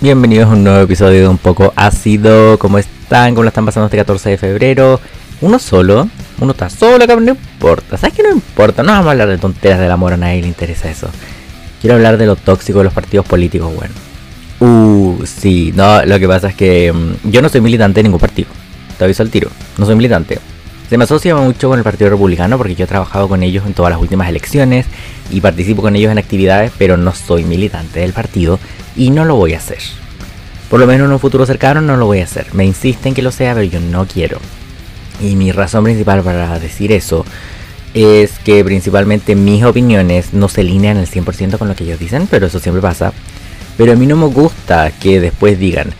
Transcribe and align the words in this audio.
Bienvenidos 0.00 0.48
a 0.48 0.52
un 0.52 0.62
nuevo 0.62 0.78
episodio 0.78 1.22
de 1.22 1.28
Un 1.28 1.38
poco 1.38 1.72
ácido. 1.74 2.56
¿Cómo 2.60 2.78
están? 2.78 3.34
¿Cómo 3.34 3.42
lo 3.42 3.48
están 3.48 3.66
pasando 3.66 3.86
este 3.86 3.96
14 3.96 4.30
de 4.30 4.38
febrero? 4.38 5.00
Uno 5.40 5.58
solo, 5.58 6.08
uno 6.38 6.52
está 6.52 6.70
solo 6.70 7.02
acá, 7.02 7.16
no 7.16 7.30
importa. 7.30 7.96
¿Sabes 7.96 8.14
qué 8.14 8.22
no 8.22 8.30
importa? 8.30 8.84
No 8.84 8.92
vamos 8.92 9.08
a 9.08 9.10
hablar 9.10 9.28
de 9.28 9.38
tonteras 9.38 9.80
del 9.80 9.90
amor, 9.90 10.12
a 10.12 10.16
nadie 10.16 10.40
le 10.40 10.46
interesa 10.46 10.88
eso. 10.88 11.08
Quiero 11.80 11.96
hablar 11.96 12.16
de 12.16 12.26
lo 12.26 12.36
tóxico 12.36 12.78
de 12.78 12.84
los 12.84 12.92
partidos 12.92 13.26
políticos, 13.26 13.74
bueno. 13.74 13.92
Uh, 14.60 15.26
sí, 15.26 15.72
no, 15.74 16.04
lo 16.04 16.20
que 16.20 16.28
pasa 16.28 16.50
es 16.50 16.54
que 16.54 16.92
mm, 16.92 17.30
yo 17.30 17.42
no 17.42 17.48
soy 17.48 17.60
militante 17.60 17.98
de 17.98 18.04
ningún 18.04 18.20
partido. 18.20 18.50
Te 18.98 19.02
aviso 19.02 19.24
al 19.24 19.30
tiro, 19.30 19.50
no 19.78 19.84
soy 19.84 19.96
militante. 19.96 20.38
Se 20.88 20.96
me 20.96 21.04
asocia 21.04 21.36
mucho 21.36 21.68
con 21.68 21.78
el 21.78 21.84
Partido 21.84 22.08
Republicano 22.08 22.56
porque 22.56 22.74
yo 22.74 22.84
he 22.84 22.88
trabajado 22.88 23.28
con 23.28 23.42
ellos 23.42 23.66
en 23.66 23.74
todas 23.74 23.90
las 23.90 24.00
últimas 24.00 24.28
elecciones 24.30 24.86
y 25.30 25.42
participo 25.42 25.82
con 25.82 25.94
ellos 25.94 26.10
en 26.10 26.16
actividades, 26.16 26.72
pero 26.78 26.96
no 26.96 27.14
soy 27.14 27.44
militante 27.44 28.00
del 28.00 28.14
partido 28.14 28.58
y 28.96 29.10
no 29.10 29.26
lo 29.26 29.36
voy 29.36 29.52
a 29.52 29.58
hacer. 29.58 29.80
Por 30.70 30.80
lo 30.80 30.86
menos 30.86 31.06
en 31.06 31.12
un 31.12 31.20
futuro 31.20 31.44
cercano 31.44 31.82
no 31.82 31.98
lo 31.98 32.06
voy 32.06 32.20
a 32.20 32.24
hacer. 32.24 32.54
Me 32.54 32.64
insisten 32.64 33.12
que 33.12 33.20
lo 33.20 33.32
sea, 33.32 33.52
pero 33.52 33.64
yo 33.64 33.80
no 33.80 34.06
quiero. 34.06 34.38
Y 35.20 35.36
mi 35.36 35.52
razón 35.52 35.84
principal 35.84 36.22
para 36.22 36.58
decir 36.58 36.90
eso 36.90 37.26
es 37.92 38.38
que 38.38 38.64
principalmente 38.64 39.34
mis 39.34 39.64
opiniones 39.64 40.32
no 40.32 40.48
se 40.48 40.62
alinean 40.62 40.96
al 40.96 41.06
100% 41.06 41.58
con 41.58 41.68
lo 41.68 41.76
que 41.76 41.84
ellos 41.84 41.98
dicen, 41.98 42.26
pero 42.30 42.46
eso 42.46 42.60
siempre 42.60 42.80
pasa. 42.80 43.12
Pero 43.76 43.92
a 43.92 43.96
mí 43.96 44.06
no 44.06 44.16
me 44.16 44.26
gusta 44.26 44.90
que 44.92 45.20
después 45.20 45.58
digan, 45.58 45.92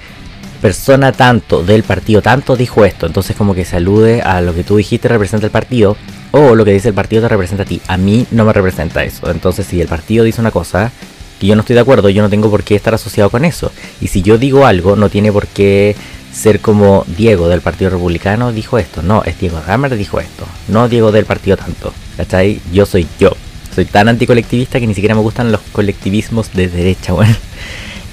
persona 0.61 1.12
tanto 1.12 1.62
del 1.62 1.83
partido 1.83 2.23
tanto 2.23 2.57
dijo 2.57 2.85
esto, 2.85 3.07
entonces 3.07 3.37
como 3.37 3.55
que 3.55 3.65
se 3.65 3.77
alude 3.77 4.23
a 4.23 4.41
lo 4.41 4.55
que 4.55 4.65
tú 4.65 4.77
dijiste 4.77 5.09
representa 5.09 5.47
el 5.47 5.53
partido 5.53 5.97
o 6.31 6.55
lo 6.55 6.65
que 6.65 6.73
dice 6.73 6.89
el 6.89 6.95
partido 6.95 7.23
te 7.23 7.29
representa 7.29 7.62
a 7.62 7.67
ti. 7.67 7.81
A 7.87 7.97
mí 7.97 8.27
no 8.31 8.45
me 8.45 8.53
representa 8.53 9.05
eso. 9.05 9.31
Entonces 9.31 9.67
si 9.67 9.81
el 9.81 9.89
partido 9.89 10.25
dice 10.25 10.41
una 10.41 10.51
cosa 10.51 10.93
que 11.41 11.47
yo 11.47 11.55
no 11.55 11.61
estoy 11.61 11.75
de 11.75 11.81
acuerdo, 11.81 12.09
yo 12.11 12.23
no 12.23 12.29
tengo 12.29 12.50
por 12.50 12.65
qué 12.65 12.75
estar 12.75 12.95
asociado 12.95 13.31
con 13.31 13.45
eso. 13.45 13.73
Y 14.00 14.09
si 14.09 14.23
yo 14.23 14.39
digo 14.39 14.67
algo, 14.67 14.97
no 14.97 15.09
tiene 15.09 15.33
por 15.33 15.47
qué 15.47 15.97
ser 16.33 16.61
como 16.61 17.05
Diego 17.17 17.48
del 17.48 17.61
Partido 17.61 17.91
Republicano 17.91 18.53
dijo 18.53 18.78
esto. 18.78 19.03
No, 19.03 19.25
es 19.25 19.39
Diego 19.39 19.61
Hammer 19.67 19.97
dijo 19.97 20.20
esto. 20.20 20.47
No 20.69 20.89
Diego 20.89 21.12
del 21.12 21.25
partido 21.25 21.56
tanto. 21.56 21.93
¿Cachai? 22.17 22.61
Yo 22.72 22.87
soy 22.87 23.06
yo. 23.19 23.33
Soy 23.75 23.84
tan 23.84 24.09
anticolectivista 24.09 24.81
que 24.81 24.87
ni 24.87 24.95
siquiera 24.95 25.15
me 25.15 25.20
gustan 25.20 25.53
los 25.53 25.61
colectivismos 25.72 26.53
de 26.53 26.69
derecha, 26.69 27.12
bueno. 27.15 27.34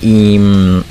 Y 0.02 0.38
mm, 0.38 0.84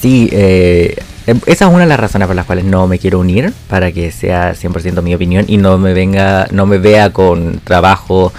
Sí, 0.00 0.28
eh, 0.32 0.96
em, 1.26 1.40
esa 1.46 1.66
es 1.66 1.70
una 1.70 1.80
de 1.80 1.88
las 1.88 2.00
razones 2.00 2.26
por 2.26 2.36
las 2.36 2.46
cuales 2.46 2.64
no 2.64 2.86
me 2.86 2.98
quiero 2.98 3.18
unir, 3.18 3.52
para 3.68 3.92
que 3.92 4.10
sea 4.10 4.54
100% 4.54 5.02
mi 5.02 5.14
opinión 5.14 5.44
y 5.48 5.56
no 5.56 5.78
me 5.78 5.92
venga, 5.94 6.46
no 6.50 6.66
me 6.66 6.78
vea 6.78 7.12
con 7.12 7.60
trabajo 7.64 8.32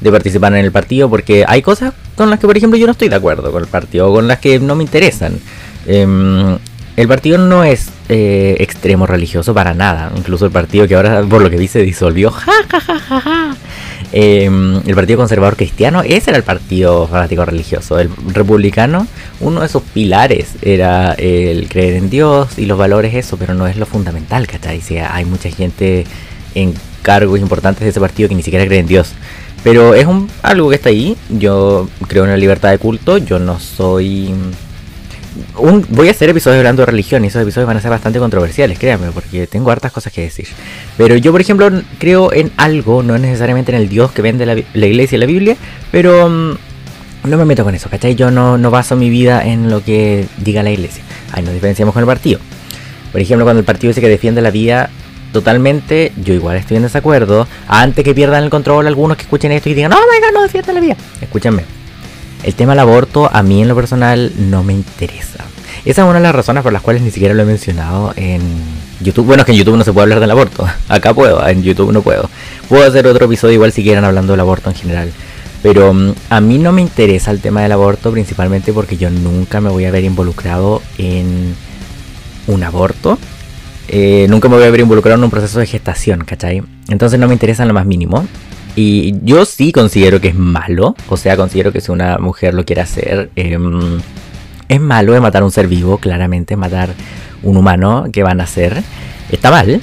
de 0.00 0.10
participar 0.10 0.54
en 0.54 0.64
el 0.64 0.72
partido, 0.72 1.08
porque 1.08 1.44
hay 1.46 1.62
cosas 1.62 1.94
con 2.14 2.30
las 2.30 2.38
que, 2.38 2.46
por 2.46 2.56
ejemplo, 2.56 2.78
yo 2.78 2.86
no 2.86 2.92
estoy 2.92 3.08
de 3.08 3.16
acuerdo 3.16 3.52
con 3.52 3.62
el 3.62 3.68
partido, 3.68 4.10
o 4.10 4.14
con 4.14 4.28
las 4.28 4.38
que 4.38 4.58
no 4.58 4.74
me 4.74 4.84
interesan. 4.84 5.38
Em, 5.86 6.58
el 6.96 7.08
partido 7.08 7.38
no 7.38 7.62
es 7.62 7.90
eh, 8.08 8.56
extremo 8.60 9.06
religioso 9.06 9.52
para 9.52 9.74
nada, 9.74 10.10
incluso 10.16 10.46
el 10.46 10.50
partido 10.50 10.88
que 10.88 10.94
ahora, 10.94 11.22
por 11.22 11.42
lo 11.42 11.50
que 11.50 11.58
vi, 11.58 11.68
se 11.68 11.80
disolvió. 11.80 12.30
Ja, 12.30 12.52
ja, 12.70 12.80
ja, 12.80 13.20
ja, 13.20 13.56
Em, 14.18 14.80
el 14.86 14.94
Partido 14.94 15.18
Conservador 15.18 15.56
Cristiano, 15.56 16.00
ese 16.02 16.30
era 16.30 16.38
el 16.38 16.42
partido 16.42 17.06
fanático 17.06 17.44
religioso. 17.44 17.98
El 17.98 18.08
republicano, 18.32 19.06
uno 19.40 19.60
de 19.60 19.68
sus 19.68 19.82
pilares 19.82 20.54
era 20.62 21.12
el 21.12 21.68
creer 21.68 21.96
en 21.96 22.08
Dios 22.08 22.58
y 22.58 22.64
los 22.64 22.78
valores, 22.78 23.14
eso, 23.14 23.36
pero 23.36 23.52
no 23.52 23.66
es 23.66 23.76
lo 23.76 23.84
fundamental, 23.84 24.46
¿cachai? 24.46 24.80
Si 24.80 24.96
hay 24.96 25.26
mucha 25.26 25.50
gente 25.50 26.06
en 26.54 26.72
cargos 27.02 27.40
importantes 27.40 27.82
de 27.82 27.90
ese 27.90 28.00
partido 28.00 28.30
que 28.30 28.34
ni 28.34 28.42
siquiera 28.42 28.64
cree 28.64 28.78
en 28.78 28.86
Dios. 28.86 29.12
Pero 29.62 29.92
es 29.92 30.06
un, 30.06 30.30
algo 30.42 30.70
que 30.70 30.76
está 30.76 30.88
ahí. 30.88 31.14
Yo 31.28 31.86
creo 32.08 32.24
en 32.24 32.30
la 32.30 32.38
libertad 32.38 32.70
de 32.70 32.78
culto. 32.78 33.18
Yo 33.18 33.38
no 33.38 33.60
soy 33.60 34.32
voy 35.90 36.08
a 36.08 36.10
hacer 36.10 36.30
episodios 36.30 36.58
hablando 36.58 36.82
de 36.82 36.86
religión 36.86 37.24
y 37.24 37.28
esos 37.28 37.42
episodios 37.42 37.66
van 37.66 37.76
a 37.76 37.80
ser 37.80 37.90
bastante 37.90 38.18
controversiales, 38.18 38.78
créanme, 38.78 39.10
porque 39.10 39.46
tengo 39.46 39.70
hartas 39.70 39.92
cosas 39.92 40.12
que 40.12 40.22
decir. 40.22 40.46
Pero 40.96 41.16
yo, 41.16 41.32
por 41.32 41.40
ejemplo, 41.40 41.70
creo 41.98 42.32
en 42.32 42.52
algo, 42.56 43.02
no 43.02 43.18
necesariamente 43.18 43.72
en 43.72 43.78
el 43.78 43.88
Dios 43.88 44.12
que 44.12 44.22
vende 44.22 44.46
la, 44.46 44.86
iglesia 44.86 45.16
y 45.16 45.18
la 45.18 45.26
Biblia, 45.26 45.56
pero 45.90 46.28
mm, 46.28 46.56
no 47.24 47.36
me 47.36 47.44
meto 47.44 47.64
con 47.64 47.74
eso, 47.74 47.88
¿cachai? 47.88 48.14
Yo 48.14 48.30
no, 48.30 48.58
baso 48.70 48.96
mi 48.96 49.10
vida 49.10 49.44
en 49.44 49.70
lo 49.70 49.82
que 49.82 50.26
diga 50.38 50.62
la 50.62 50.70
iglesia. 50.70 51.02
Ahí 51.32 51.42
nos 51.42 51.54
diferenciamos 51.54 51.92
con 51.92 52.02
el 52.02 52.06
partido. 52.06 52.40
Por 53.12 53.20
ejemplo, 53.20 53.44
cuando 53.44 53.60
el 53.60 53.66
partido 53.66 53.90
dice 53.90 54.00
que 54.00 54.08
defiende 54.08 54.42
la 54.42 54.50
vida 54.50 54.90
totalmente, 55.32 56.12
yo 56.22 56.34
igual 56.34 56.56
estoy 56.56 56.76
en 56.76 56.84
desacuerdo. 56.84 57.46
Antes 57.68 58.04
que 58.04 58.14
pierdan 58.14 58.44
el 58.44 58.50
control 58.50 58.86
algunos 58.86 59.16
que 59.16 59.24
escuchen 59.24 59.52
esto 59.52 59.68
y 59.68 59.74
digan, 59.74 59.90
no, 59.90 59.98
venga, 60.10 60.30
no 60.32 60.42
defiende 60.42 60.72
la 60.72 60.80
vida. 60.80 60.96
Escúchenme 61.20 61.85
el 62.42 62.54
tema 62.54 62.72
del 62.72 62.80
aborto 62.80 63.30
a 63.32 63.42
mí 63.42 63.62
en 63.62 63.68
lo 63.68 63.74
personal 63.74 64.32
no 64.38 64.62
me 64.62 64.72
interesa. 64.72 65.44
Esa 65.84 66.02
es 66.02 66.08
una 66.08 66.14
de 66.14 66.22
las 66.24 66.34
razones 66.34 66.62
por 66.62 66.72
las 66.72 66.82
cuales 66.82 67.02
ni 67.02 67.10
siquiera 67.10 67.34
lo 67.34 67.42
he 67.42 67.46
mencionado 67.46 68.12
en 68.16 68.40
YouTube. 69.00 69.26
Bueno, 69.26 69.42
es 69.42 69.46
que 69.46 69.52
en 69.52 69.58
YouTube 69.58 69.76
no 69.76 69.84
se 69.84 69.92
puede 69.92 70.04
hablar 70.04 70.20
del 70.20 70.30
aborto. 70.30 70.66
Acá 70.88 71.14
puedo, 71.14 71.46
en 71.46 71.62
YouTube 71.62 71.92
no 71.92 72.02
puedo. 72.02 72.28
Puedo 72.68 72.86
hacer 72.86 73.06
otro 73.06 73.26
episodio 73.26 73.54
igual 73.54 73.72
si 73.72 73.82
quieren 73.82 74.04
hablando 74.04 74.32
del 74.32 74.40
aborto 74.40 74.70
en 74.70 74.76
general. 74.76 75.12
Pero 75.62 75.92
mm, 75.92 76.12
a 76.30 76.40
mí 76.40 76.58
no 76.58 76.72
me 76.72 76.82
interesa 76.82 77.30
el 77.30 77.40
tema 77.40 77.62
del 77.62 77.72
aborto 77.72 78.10
principalmente 78.10 78.72
porque 78.72 78.96
yo 78.96 79.10
nunca 79.10 79.60
me 79.60 79.70
voy 79.70 79.84
a 79.84 79.90
ver 79.90 80.04
involucrado 80.04 80.82
en 80.98 81.54
un 82.46 82.62
aborto. 82.62 83.18
Eh, 83.88 84.26
nunca 84.28 84.48
me 84.48 84.56
voy 84.56 84.64
a 84.64 84.70
ver 84.70 84.80
involucrado 84.80 85.18
en 85.18 85.24
un 85.24 85.30
proceso 85.30 85.60
de 85.60 85.66
gestación, 85.66 86.24
¿cachai? 86.24 86.62
Entonces 86.88 87.20
no 87.20 87.28
me 87.28 87.34
interesa 87.34 87.62
en 87.62 87.68
lo 87.68 87.74
más 87.74 87.86
mínimo. 87.86 88.26
Y 88.76 89.14
yo 89.22 89.46
sí 89.46 89.72
considero 89.72 90.20
que 90.20 90.28
es 90.28 90.34
malo, 90.34 90.94
o 91.08 91.16
sea, 91.16 91.36
considero 91.36 91.72
que 91.72 91.80
si 91.80 91.90
una 91.90 92.18
mujer 92.18 92.52
lo 92.52 92.66
quiere 92.66 92.82
hacer, 92.82 93.30
em, 93.34 94.00
es 94.68 94.80
malo 94.80 95.14
de 95.14 95.20
matar 95.20 95.42
a 95.42 95.44
un 95.46 95.50
ser 95.50 95.66
vivo, 95.66 95.96
claramente, 95.96 96.56
matar 96.56 96.90
un 97.42 97.56
humano 97.56 98.04
que 98.12 98.22
van 98.22 98.38
a 98.40 98.44
hacer, 98.44 98.82
está 99.32 99.50
mal, 99.50 99.80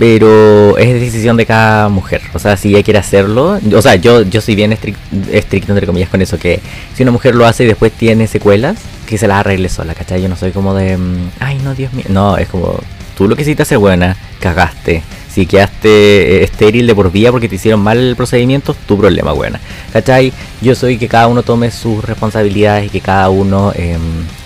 pero 0.00 0.76
es 0.78 1.00
decisión 1.00 1.36
de 1.36 1.46
cada 1.46 1.88
mujer. 1.88 2.22
O 2.34 2.40
sea, 2.40 2.56
si 2.56 2.70
ella 2.70 2.82
quiere 2.82 2.98
hacerlo, 2.98 3.60
o 3.72 3.82
sea, 3.82 3.94
yo, 3.94 4.22
yo 4.22 4.40
soy 4.40 4.56
bien 4.56 4.72
estricto, 4.72 5.72
entre 5.72 5.86
comillas, 5.86 6.08
con 6.08 6.20
eso, 6.20 6.38
que 6.38 6.60
si 6.94 7.04
una 7.04 7.12
mujer 7.12 7.36
lo 7.36 7.46
hace 7.46 7.64
y 7.64 7.66
después 7.66 7.92
tiene 7.92 8.26
secuelas, 8.26 8.78
que 9.06 9.16
se 9.16 9.28
las 9.28 9.38
arregle 9.38 9.68
sola, 9.68 9.94
¿cachai? 9.94 10.20
Yo 10.22 10.28
no 10.28 10.36
soy 10.36 10.50
como 10.50 10.74
de, 10.74 10.96
mm, 10.96 11.30
ay, 11.40 11.58
no, 11.62 11.74
Dios 11.74 11.92
mío, 11.92 12.06
no, 12.08 12.36
es 12.36 12.48
como, 12.48 12.80
tú 13.18 13.28
lo 13.28 13.36
que 13.36 13.42
hiciste 13.42 13.64
hacer 13.64 13.78
buena, 13.78 14.16
cagaste 14.40 15.02
si 15.38 15.46
quedaste 15.46 15.88
eh, 15.88 16.42
estéril 16.42 16.88
de 16.88 16.94
por 16.96 17.12
vía 17.12 17.30
porque 17.30 17.48
te 17.48 17.54
hicieron 17.54 17.80
mal 17.80 17.96
el 17.96 18.16
procedimiento, 18.16 18.74
tu 18.74 18.98
problema, 18.98 19.30
buena. 19.30 19.60
¿Cachai? 19.92 20.32
Yo 20.60 20.74
soy 20.74 20.98
que 20.98 21.06
cada 21.06 21.28
uno 21.28 21.44
tome 21.44 21.70
sus 21.70 22.04
responsabilidades 22.04 22.86
y 22.86 22.88
que 22.88 23.00
cada 23.00 23.30
uno 23.30 23.72
em, 23.76 24.00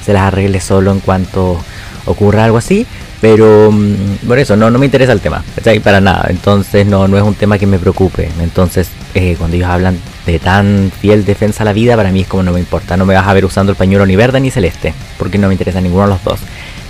se 0.04 0.12
las 0.12 0.24
arregle 0.24 0.60
solo 0.60 0.92
en 0.92 1.00
cuanto 1.00 1.58
ocurra 2.04 2.44
algo 2.44 2.58
así. 2.58 2.86
Pero 3.22 3.70
mm, 3.72 4.26
por 4.26 4.38
eso, 4.38 4.54
no, 4.54 4.70
no 4.70 4.78
me 4.78 4.84
interesa 4.84 5.12
el 5.12 5.20
tema, 5.20 5.42
¿cachai? 5.54 5.80
Para 5.80 6.02
nada. 6.02 6.26
Entonces 6.28 6.84
no, 6.84 7.08
no 7.08 7.16
es 7.16 7.22
un 7.22 7.36
tema 7.36 7.56
que 7.56 7.66
me 7.66 7.78
preocupe. 7.78 8.28
Entonces, 8.40 8.90
eh, 9.14 9.36
cuando 9.38 9.56
ellos 9.56 9.70
hablan 9.70 9.96
de 10.26 10.38
tan 10.40 10.92
fiel 11.00 11.24
defensa 11.24 11.62
a 11.62 11.64
la 11.64 11.72
vida, 11.72 11.96
para 11.96 12.10
mí 12.10 12.20
es 12.20 12.26
como 12.26 12.42
no 12.42 12.52
me 12.52 12.60
importa. 12.60 12.98
No 12.98 13.06
me 13.06 13.14
vas 13.14 13.26
a 13.26 13.32
ver 13.32 13.46
usando 13.46 13.72
el 13.72 13.76
pañuelo 13.76 14.04
ni 14.04 14.16
verde 14.16 14.40
ni 14.40 14.50
celeste, 14.50 14.92
porque 15.18 15.38
no 15.38 15.48
me 15.48 15.54
interesa 15.54 15.80
ninguno 15.80 16.02
de 16.02 16.10
los 16.10 16.24
dos. 16.24 16.40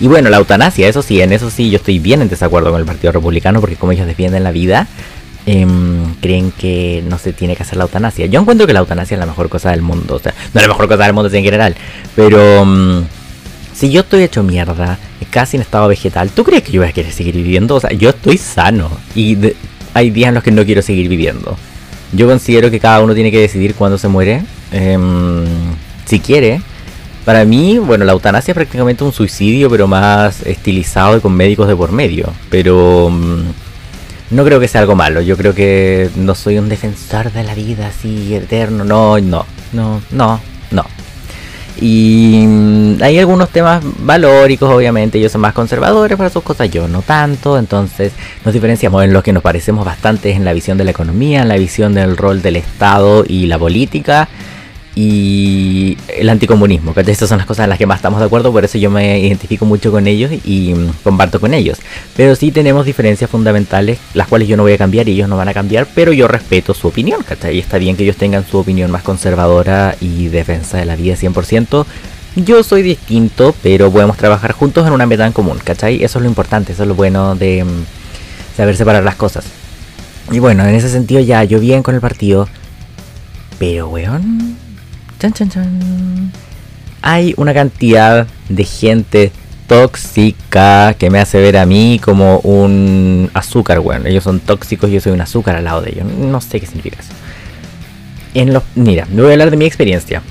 Y 0.03 0.09
bueno, 0.09 0.31
la 0.31 0.39
eutanasia, 0.39 0.89
eso 0.89 1.01
sí, 1.01 1.21
en 1.21 1.33
eso 1.33 1.49
sí 1.49 1.71
yo 1.71 1.77
estoy 1.77 2.01
bien 2.01 2.23
en 2.23 2.29
desacuerdo 2.29 2.73
con 2.73 2.81
el 2.81 2.85
Partido 2.85 3.13
Republicano, 3.13 3.61
porque 3.61 3.77
como 3.77 3.93
ellos 3.93 4.05
defienden 4.05 4.43
la 4.43 4.51
vida, 4.51 4.89
em, 5.47 6.17
creen 6.21 6.51
que 6.51 7.05
no 7.09 7.19
se 7.19 7.33
tiene 7.33 7.55
que 7.55 7.63
hacer 7.63 7.79
la 7.79 7.85
eutanasia. 7.85 8.27
Yo 8.27 8.41
encuentro 8.41 8.67
que 8.67 8.73
la 8.73 8.81
eutanasia 8.81 9.15
es 9.15 9.21
la 9.21 9.27
mejor 9.27 9.49
cosa 9.49 9.71
del 9.71 9.81
mundo, 9.81 10.17
o 10.17 10.19
sea, 10.19 10.35
no 10.55 10.61
es 10.61 10.67
la 10.67 10.73
mejor 10.73 10.89
cosa 10.89 11.05
del 11.05 11.13
mundo 11.13 11.31
en 11.33 11.45
general, 11.45 11.77
pero 12.17 12.63
em, 12.63 13.05
si 13.73 13.93
yo 13.93 14.01
estoy 14.01 14.25
hecho 14.25 14.43
mierda, 14.43 14.99
casi 15.31 15.57
en 15.57 15.63
estado 15.63 15.87
vegetal, 15.87 16.31
¿tú 16.31 16.43
crees 16.43 16.65
que 16.65 16.73
yo 16.73 16.81
voy 16.81 16.91
a 16.91 16.93
querer 16.93 17.13
seguir 17.13 17.37
viviendo? 17.37 17.77
O 17.77 17.81
sea, 17.81 17.93
yo 17.93 18.11
estoy 18.11 18.39
sano 18.39 18.91
y 19.15 19.39
hay 19.95 20.11
días 20.11 20.31
en 20.31 20.35
los 20.35 20.43
que 20.43 20.51
no 20.51 20.65
quiero 20.65 20.83
seguir 20.83 21.09
viviendo. 21.09 21.57
Yo 22.13 22.27
considero 22.27 22.73
que 22.73 22.81
cada 22.81 23.01
uno 23.05 23.15
tiene 23.15 23.31
que 23.31 23.39
decidir 23.39 23.77
cuándo 23.77 23.99
se 23.99 24.09
muere, 24.09 24.43
em, 24.73 25.45
si 26.07 26.19
quiere, 26.19 26.61
para 27.25 27.45
mí, 27.45 27.79
bueno, 27.79 28.05
la 28.05 28.13
eutanasia 28.13 28.53
es 28.53 28.57
prácticamente 28.57 29.05
un 29.05 29.13
suicidio, 29.13 29.71
pero 29.71 29.87
más 29.87 30.43
estilizado 30.43 31.17
y 31.17 31.21
con 31.21 31.33
médicos 31.33 31.69
de 31.69 31.77
por 31.77 31.93
medio. 31.93 32.33
Pero 32.51 33.11
mm, 33.11 33.43
no 34.31 34.45
creo 34.45 34.59
que 34.59 34.69
sea 34.69 34.81
algo 34.81 34.97
malo. 34.97 35.21
Yo 35.21 35.37
creo 35.37 35.55
que 35.55 36.11
no 36.17 36.35
soy 36.35 36.59
un 36.59 36.69
defensor 36.69 37.33
de 37.33 37.45
la 37.45 37.55
vida 37.55 37.89
así 37.89 38.35
eterno. 38.35 38.85
No, 38.85 39.21
no, 39.21 39.47
no, 39.73 40.03
no, 40.11 40.41
no. 40.71 40.85
Y 41.81 42.45
mm, 42.47 43.03
hay 43.03 43.19
algunos 43.19 43.51
temas 43.51 43.85
valóricos, 43.99 44.69
obviamente. 44.69 45.19
Ellos 45.19 45.31
son 45.31 45.43
más 45.43 45.53
conservadores 45.53 46.19
para 46.19 46.31
sus 46.31 46.43
cosas, 46.43 46.71
yo 46.71 46.89
no 46.89 47.03
tanto. 47.03 47.57
Entonces 47.57 48.13
nos 48.45 48.53
diferenciamos 48.53 49.05
en 49.05 49.13
los 49.13 49.23
que 49.23 49.33
nos 49.33 49.45
parecemos 49.45 49.85
bastante 49.85 50.33
en 50.33 50.45
la 50.45 50.53
visión 50.53 50.77
de 50.77 50.85
la 50.85 50.91
economía, 50.91 51.43
en 51.43 51.49
la 51.49 51.57
visión 51.57 51.95
del 51.95 52.17
rol 52.17 52.43
del 52.43 52.57
Estado 52.57 53.25
y 53.29 53.47
la 53.47 53.59
política 53.59 54.29
y 54.95 55.97
el 56.09 56.29
anticomunismo, 56.29 56.93
que 56.93 57.01
estas 57.01 57.29
son 57.29 57.39
las 57.39 57.47
cosas 57.47 57.65
en 57.65 57.71
las 57.71 57.79
que 57.79 57.87
más 57.87 57.97
estamos 57.97 58.21
de 58.21 58.27
acuerdo, 58.27 58.53
por 58.53 58.65
eso 58.65 58.77
yo 58.77 58.91
me 58.91 59.21
identifico 59.21 59.65
mucho 59.65 59.91
con 59.91 60.07
ellos 60.07 60.31
y 60.45 60.75
mm, 60.75 60.93
comparto 61.03 61.41
con 61.41 61.55
ellos. 61.55 61.79
Pero 62.17 62.37
sí 62.37 62.51
tenemos 62.51 62.85
diferencias 62.85 63.31
fundamentales, 63.31 63.99
las 64.13 64.29
cuales 64.29 64.49
yo 64.49 64.57
no 64.57 64.65
voy 64.65 64.73
a 64.73 64.79
cambiar 64.79 65.09
y 65.09 65.13
ellos 65.13 65.29
no 65.29 65.37
van 65.37 65.49
a 65.49 65.55
cambiar, 65.55 65.87
pero 65.95 66.13
yo 66.13 66.29
respeto 66.29 66.75
su 66.75 66.89
opinión, 66.89 67.23
¿cachai? 67.23 67.59
Está 67.59 67.79
bien 67.79 67.97
que 67.97 68.03
ellos 68.03 68.17
tengan 68.17 68.47
su 68.47 68.59
opinión 68.59 68.91
más 68.91 69.03
conservadora 69.03 69.97
y 70.01 70.29
defensa 70.29 70.79
de 70.79 70.85
la 70.85 70.97
vida 70.97 71.15
100%, 71.15 71.87
yo 72.37 72.63
soy 72.63 72.83
distinto, 72.83 73.55
pero 73.63 73.91
podemos 73.91 74.17
trabajar 74.17 74.53
juntos 74.53 74.87
en 74.87 74.93
una 74.93 75.07
meta 75.07 75.27
en 75.27 75.33
común, 75.33 75.59
¿cachai? 75.63 76.03
Eso 76.03 76.19
es 76.19 76.23
lo 76.23 76.29
importante, 76.29 76.73
eso 76.73 76.83
es 76.83 76.89
lo 76.89 76.95
bueno 76.95 77.35
de 77.35 77.65
mm, 77.65 77.85
saber 78.57 78.77
separar 78.77 79.05
las 79.05 79.17
cosas. 79.17 79.45
Y 80.31 80.39
bueno, 80.39 80.65
en 80.65 80.75
ese 80.75 80.89
sentido 80.89 81.21
ya, 81.21 81.45
yo 81.45 81.61
bien 81.61 81.83
con 81.83 81.95
el 81.95 82.01
partido. 82.01 82.49
Pero, 83.59 83.89
weón. 83.89 84.62
Chan, 85.23 85.33
chan, 85.35 85.51
chan. 85.51 86.33
Hay 87.01 87.33
una 87.37 87.55
cantidad 87.55 88.27
de 88.49 88.65
gente 88.65 89.31
tóxica 89.69 90.97
que 90.99 91.11
me 91.11 91.21
hace 91.21 91.41
ver 91.41 91.59
a 91.59 91.65
mí 91.65 92.01
como 92.03 92.39
un 92.39 93.31
azúcar, 93.33 93.79
weón. 93.79 94.09
Ellos 94.09 94.25
son 94.25 94.41
tóxicos 94.41 94.91
y 94.91 94.95
yo 94.95 95.01
soy 95.01 95.13
un 95.13 95.21
azúcar 95.21 95.55
al 95.55 95.63
lado 95.63 95.81
de 95.81 95.93
ellos. 95.93 96.07
No 96.07 96.41
sé 96.41 96.59
qué 96.59 96.67
significa 96.67 96.99
eso. 96.99 97.13
En 98.35 98.53
los, 98.53 98.65
mira, 98.75 99.07
me 99.13 99.23
voy 99.23 99.31
a 99.31 99.35
hablar 99.35 99.53
de 99.53 99.57
mi 99.57 99.65
experiencia. 99.65 100.23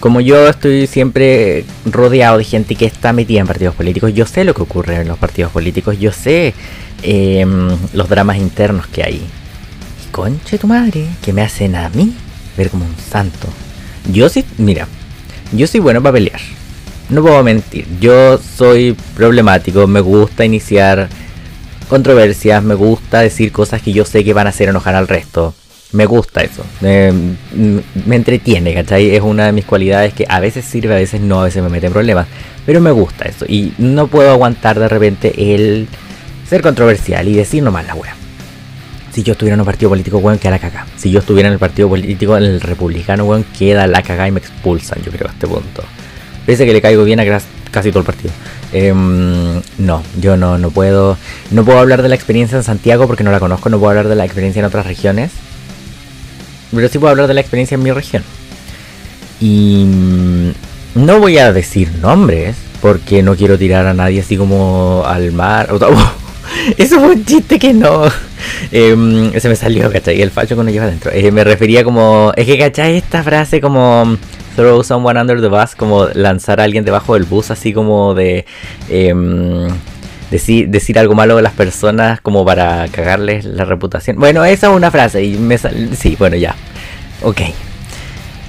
Como 0.00 0.22
yo 0.22 0.48
estoy 0.48 0.86
siempre 0.86 1.66
rodeado 1.84 2.38
de 2.38 2.44
gente 2.44 2.74
que 2.74 2.86
está 2.86 3.12
metida 3.12 3.40
en 3.40 3.46
partidos 3.46 3.74
políticos, 3.74 4.14
yo 4.14 4.24
sé 4.24 4.44
lo 4.44 4.54
que 4.54 4.62
ocurre 4.62 4.96
en 4.96 5.08
los 5.08 5.18
partidos 5.18 5.52
políticos, 5.52 5.98
yo 6.00 6.10
sé 6.10 6.54
em, 7.02 7.68
los 7.92 8.08
dramas 8.08 8.38
internos 8.38 8.86
que 8.86 9.02
hay. 9.02 9.16
Y 9.16 10.10
conche 10.10 10.56
tu 10.56 10.68
madre, 10.68 11.06
que 11.20 11.34
me 11.34 11.42
hacen 11.42 11.76
a 11.76 11.90
mí 11.90 12.14
ver 12.56 12.70
como 12.70 12.86
un 12.86 12.96
santo. 12.96 13.48
Yo 14.12 14.28
sí, 14.28 14.44
mira, 14.58 14.86
yo 15.52 15.66
soy 15.66 15.80
bueno 15.80 16.02
para 16.02 16.14
pelear. 16.14 16.40
No 17.08 17.22
puedo 17.22 17.42
mentir, 17.42 17.86
yo 18.00 18.38
soy 18.38 18.96
problemático, 19.14 19.86
me 19.86 20.00
gusta 20.00 20.44
iniciar 20.44 21.08
controversias, 21.88 22.62
me 22.64 22.74
gusta 22.74 23.20
decir 23.20 23.52
cosas 23.52 23.80
que 23.80 23.92
yo 23.92 24.04
sé 24.04 24.24
que 24.24 24.34
van 24.34 24.48
a 24.48 24.50
hacer 24.50 24.68
enojar 24.68 24.96
al 24.96 25.06
resto 25.06 25.54
me 25.92 26.06
gusta 26.06 26.42
eso. 26.42 26.64
Me, 26.80 27.08
entretiene, 28.10 28.74
¿cachai? 28.74 29.14
Es 29.14 29.22
una 29.22 29.46
de 29.46 29.52
mis 29.52 29.64
cualidades 29.64 30.14
que 30.14 30.26
a 30.28 30.40
veces 30.40 30.64
sirve, 30.64 30.94
a 30.94 30.98
veces 30.98 31.20
no, 31.20 31.40
a 31.40 31.44
veces 31.44 31.62
me 31.62 31.68
mete 31.68 31.86
en 31.86 31.92
problemas. 31.92 32.26
Pero 32.64 32.80
me 32.80 32.90
gusta 32.90 33.24
eso. 33.24 33.44
Y 33.48 33.72
no 33.78 34.08
puedo 34.08 34.30
aguantar 34.30 34.78
de 34.78 34.88
repente 34.88 35.54
el 35.54 35.88
ser 36.48 36.62
controversial 36.62 37.26
y 37.28 37.34
decir 37.34 37.62
nomás 37.62 37.86
la 37.86 37.94
wea. 37.94 38.14
Si 39.16 39.22
yo 39.22 39.32
estuviera 39.32 39.54
en 39.54 39.60
un 39.60 39.64
partido 39.64 39.88
político, 39.88 40.18
weón, 40.18 40.38
queda 40.38 40.50
la 40.50 40.58
caga. 40.58 40.84
Si 40.98 41.10
yo 41.10 41.20
estuviera 41.20 41.46
en 41.46 41.54
el 41.54 41.58
partido 41.58 41.88
político, 41.88 42.36
en 42.36 42.44
el 42.44 42.60
republicano, 42.60 43.24
weón, 43.24 43.46
queda 43.58 43.86
la 43.86 44.02
caga 44.02 44.28
y 44.28 44.30
me 44.30 44.40
expulsan, 44.40 45.00
yo 45.02 45.10
creo, 45.10 45.26
a 45.28 45.32
este 45.32 45.46
punto. 45.46 45.82
Parece 46.44 46.66
que 46.66 46.74
le 46.74 46.82
caigo 46.82 47.02
bien 47.02 47.18
a 47.18 47.40
casi 47.70 47.88
todo 47.88 48.00
el 48.00 48.04
partido. 48.04 48.34
Em, 48.74 49.62
no, 49.78 50.02
yo 50.20 50.36
no, 50.36 50.58
no 50.58 50.70
puedo. 50.70 51.16
No 51.50 51.64
puedo 51.64 51.78
hablar 51.78 52.02
de 52.02 52.10
la 52.10 52.14
experiencia 52.14 52.58
en 52.58 52.62
Santiago 52.62 53.06
porque 53.06 53.24
no 53.24 53.32
la 53.32 53.40
conozco. 53.40 53.70
No 53.70 53.78
puedo 53.78 53.88
hablar 53.88 54.08
de 54.08 54.16
la 54.16 54.26
experiencia 54.26 54.60
en 54.60 54.66
otras 54.66 54.84
regiones 54.84 55.30
pero 56.74 56.88
sí 56.90 56.98
puedo 56.98 57.10
hablar 57.10 57.26
de 57.26 57.32
la 57.32 57.40
experiencia 57.40 57.74
en 57.74 57.82
mi 57.82 57.90
región. 57.90 58.22
Y 59.40 59.84
mm, 59.86 60.50
no 61.06 61.20
voy 61.20 61.38
a 61.38 61.54
decir 61.54 61.90
nombres, 62.02 62.54
porque 62.82 63.22
no 63.22 63.34
quiero 63.34 63.56
tirar 63.56 63.86
a 63.86 63.94
nadie 63.94 64.20
así 64.20 64.36
como 64.36 65.04
al 65.06 65.32
mar. 65.32 65.70
Eso 66.76 66.98
fue 67.00 67.10
un 67.14 67.24
chiste 67.24 67.58
que 67.58 67.72
no. 67.72 68.04
Eh, 68.72 69.30
se 69.38 69.48
me 69.48 69.56
salió, 69.56 69.90
¿cachai? 69.90 70.20
El 70.20 70.30
facho 70.30 70.54
cuando 70.54 70.72
lleva 70.72 70.86
adentro. 70.86 71.10
Eh, 71.12 71.30
me 71.30 71.44
refería 71.44 71.84
como. 71.84 72.32
Es 72.36 72.46
que, 72.46 72.58
¿cachai? 72.58 72.96
Esta 72.96 73.22
frase 73.22 73.60
como. 73.60 74.16
Throw 74.56 74.82
someone 74.82 75.20
under 75.20 75.40
the 75.40 75.48
bus, 75.48 75.74
como 75.74 76.06
lanzar 76.14 76.60
a 76.60 76.64
alguien 76.64 76.84
debajo 76.84 77.14
del 77.14 77.24
bus, 77.24 77.50
así 77.50 77.72
como 77.72 78.14
de. 78.14 78.46
Em, 78.88 79.68
decir, 80.30 80.68
decir 80.68 80.98
algo 80.98 81.14
malo 81.14 81.36
de 81.36 81.42
las 81.42 81.52
personas 81.52 82.20
como 82.20 82.44
para 82.44 82.88
cagarles 82.88 83.44
la 83.44 83.64
reputación. 83.64 84.16
Bueno, 84.16 84.44
esa 84.44 84.68
es 84.68 84.72
una 84.72 84.90
frase 84.90 85.22
y 85.22 85.36
me 85.36 85.58
sal... 85.58 85.90
Sí, 85.96 86.16
bueno, 86.18 86.36
ya. 86.36 86.54
Ok. 87.22 87.42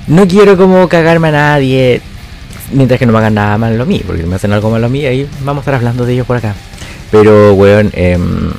No 0.07 0.27
quiero 0.27 0.55
como 0.57 0.87
cagarme 0.87 1.27
a 1.27 1.31
nadie 1.31 2.01
mientras 2.71 2.99
que 2.99 3.05
no 3.05 3.11
me 3.11 3.19
hagan 3.19 3.35
nada 3.35 3.57
malo 3.57 3.83
a 3.83 3.85
mí, 3.85 4.01
porque 4.05 4.23
me 4.23 4.35
hacen 4.35 4.51
algo 4.53 4.69
malo 4.69 4.87
a 4.87 4.89
mí, 4.89 5.05
ahí 5.05 5.27
vamos 5.41 5.61
a 5.61 5.63
estar 5.63 5.75
hablando 5.75 6.05
de 6.05 6.13
ellos 6.13 6.27
por 6.27 6.37
acá. 6.37 6.55
Pero, 7.11 7.53
weón, 7.53 7.91
em, 7.93 8.51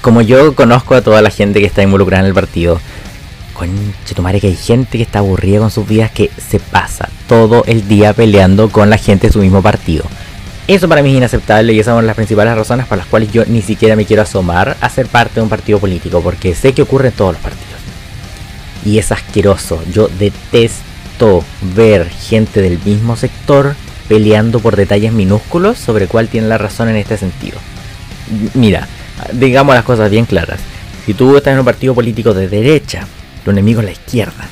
como 0.00 0.22
yo 0.22 0.54
conozco 0.54 0.94
a 0.94 1.02
toda 1.02 1.22
la 1.22 1.30
gente 1.30 1.60
que 1.60 1.66
está 1.66 1.82
involucrada 1.82 2.22
en 2.22 2.28
el 2.28 2.34
partido, 2.34 2.80
conche 3.54 4.14
tu 4.14 4.22
madre 4.22 4.40
que 4.40 4.48
hay 4.48 4.56
gente 4.56 4.98
que 4.98 5.04
está 5.04 5.20
aburrida 5.20 5.60
con 5.60 5.70
sus 5.70 5.86
vidas 5.88 6.10
que 6.10 6.30
se 6.36 6.60
pasa 6.60 7.08
todo 7.28 7.64
el 7.66 7.88
día 7.88 8.12
peleando 8.12 8.68
con 8.68 8.90
la 8.90 8.98
gente 8.98 9.28
de 9.28 9.32
su 9.32 9.38
mismo 9.38 9.62
partido. 9.62 10.04
Eso 10.66 10.88
para 10.88 11.02
mí 11.02 11.10
es 11.10 11.16
inaceptable 11.16 11.72
y 11.72 11.80
esas 11.80 11.94
son 11.94 12.06
las 12.06 12.16
principales 12.16 12.54
razones 12.54 12.86
por 12.86 12.96
las 12.96 13.06
cuales 13.06 13.30
yo 13.30 13.44
ni 13.46 13.60
siquiera 13.60 13.96
me 13.96 14.06
quiero 14.06 14.22
asomar 14.22 14.76
a 14.80 14.88
ser 14.88 15.06
parte 15.06 15.34
de 15.36 15.42
un 15.42 15.50
partido 15.50 15.78
político, 15.78 16.22
porque 16.22 16.54
sé 16.54 16.72
que 16.72 16.82
ocurre 16.82 17.08
en 17.08 17.14
todos 17.14 17.34
los 17.34 17.42
partidos. 17.42 17.80
Y 18.84 18.98
es 18.98 19.12
asqueroso. 19.12 19.82
Yo 19.92 20.08
detesto 20.08 21.44
ver 21.74 22.08
gente 22.08 22.62
del 22.62 22.78
mismo 22.84 23.16
sector 23.16 23.74
peleando 24.08 24.60
por 24.60 24.76
detalles 24.76 25.12
minúsculos 25.12 25.78
sobre 25.78 26.06
cuál 26.06 26.28
tiene 26.28 26.48
la 26.48 26.58
razón 26.58 26.88
en 26.88 26.96
este 26.96 27.16
sentido. 27.16 27.58
Mira, 28.54 28.88
digamos 29.32 29.74
las 29.74 29.84
cosas 29.84 30.10
bien 30.10 30.26
claras. 30.26 30.60
Si 31.06 31.14
tú 31.14 31.36
estás 31.36 31.52
en 31.52 31.58
un 31.58 31.64
partido 31.64 31.94
político 31.94 32.34
de 32.34 32.48
derecha, 32.48 33.06
tu 33.44 33.50
enemigo 33.50 33.80
es 33.80 33.86
la 33.86 33.92
izquierda. 33.92 34.48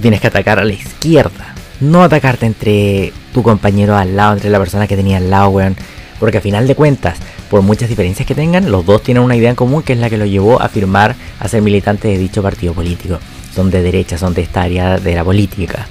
Tienes 0.00 0.20
que 0.20 0.28
atacar 0.28 0.58
a 0.58 0.64
la 0.64 0.72
izquierda 0.72 1.56
no 1.80 2.02
atacarte 2.02 2.46
entre 2.46 3.12
tu 3.32 3.42
compañero 3.42 3.96
al 3.96 4.16
lado, 4.16 4.34
entre 4.34 4.50
la 4.50 4.58
persona 4.58 4.86
que 4.86 4.96
tenía 4.96 5.18
al 5.18 5.30
lado, 5.30 5.48
weón. 5.48 5.76
Porque 6.18 6.38
a 6.38 6.40
final 6.40 6.66
de 6.66 6.74
cuentas, 6.74 7.18
por 7.50 7.60
muchas 7.60 7.88
diferencias 7.88 8.26
que 8.26 8.34
tengan, 8.34 8.70
los 8.70 8.86
dos 8.86 9.02
tienen 9.02 9.22
una 9.22 9.36
idea 9.36 9.50
en 9.50 9.56
común 9.56 9.82
que 9.82 9.92
es 9.92 9.98
la 9.98 10.08
que 10.08 10.16
lo 10.16 10.24
llevó 10.24 10.62
a 10.62 10.68
firmar 10.68 11.14
a 11.38 11.48
ser 11.48 11.60
militante 11.60 12.08
de 12.08 12.16
dicho 12.16 12.42
partido 12.42 12.72
político. 12.72 13.18
Son 13.54 13.70
de 13.70 13.82
derecha, 13.82 14.16
son 14.16 14.32
de 14.32 14.42
esta 14.42 14.62
área 14.62 14.98
de 14.98 15.14
la 15.14 15.24
política. 15.24 15.86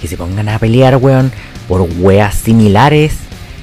Que 0.00 0.08
se 0.08 0.16
pongan 0.16 0.48
a 0.50 0.58
pelear, 0.58 0.96
weón, 0.96 1.32
por 1.68 1.88
weas 1.98 2.34
similares, 2.34 3.14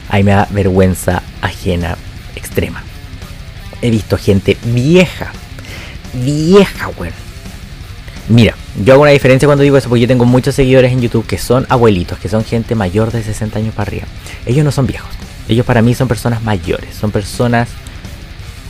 ahí 0.09 0.23
me 0.23 0.31
da 0.31 0.47
vergüenza 0.51 1.23
ajena 1.41 1.97
extrema. 2.35 2.83
He 3.81 3.89
visto 3.89 4.17
gente 4.17 4.57
vieja, 4.65 5.31
vieja, 6.13 6.89
weón. 6.97 7.13
Mira, 8.29 8.55
yo 8.83 8.93
hago 8.93 9.03
una 9.03 9.11
diferencia 9.11 9.47
cuando 9.47 9.63
digo 9.63 9.77
eso 9.77 9.89
porque 9.89 10.01
yo 10.01 10.07
tengo 10.07 10.25
muchos 10.25 10.55
seguidores 10.55 10.91
en 10.91 11.01
YouTube 11.01 11.25
que 11.25 11.37
son 11.37 11.65
abuelitos, 11.67 12.17
que 12.19 12.29
son 12.29 12.45
gente 12.45 12.73
mayor 12.73 13.11
de 13.11 13.21
60 13.21 13.59
años 13.59 13.75
para 13.75 13.89
arriba. 13.89 14.05
Ellos 14.45 14.63
no 14.63 14.71
son 14.71 14.87
viejos. 14.87 15.11
Ellos 15.49 15.65
para 15.65 15.81
mí 15.81 15.93
son 15.93 16.07
personas 16.07 16.41
mayores, 16.41 16.95
son 16.95 17.11
personas 17.11 17.69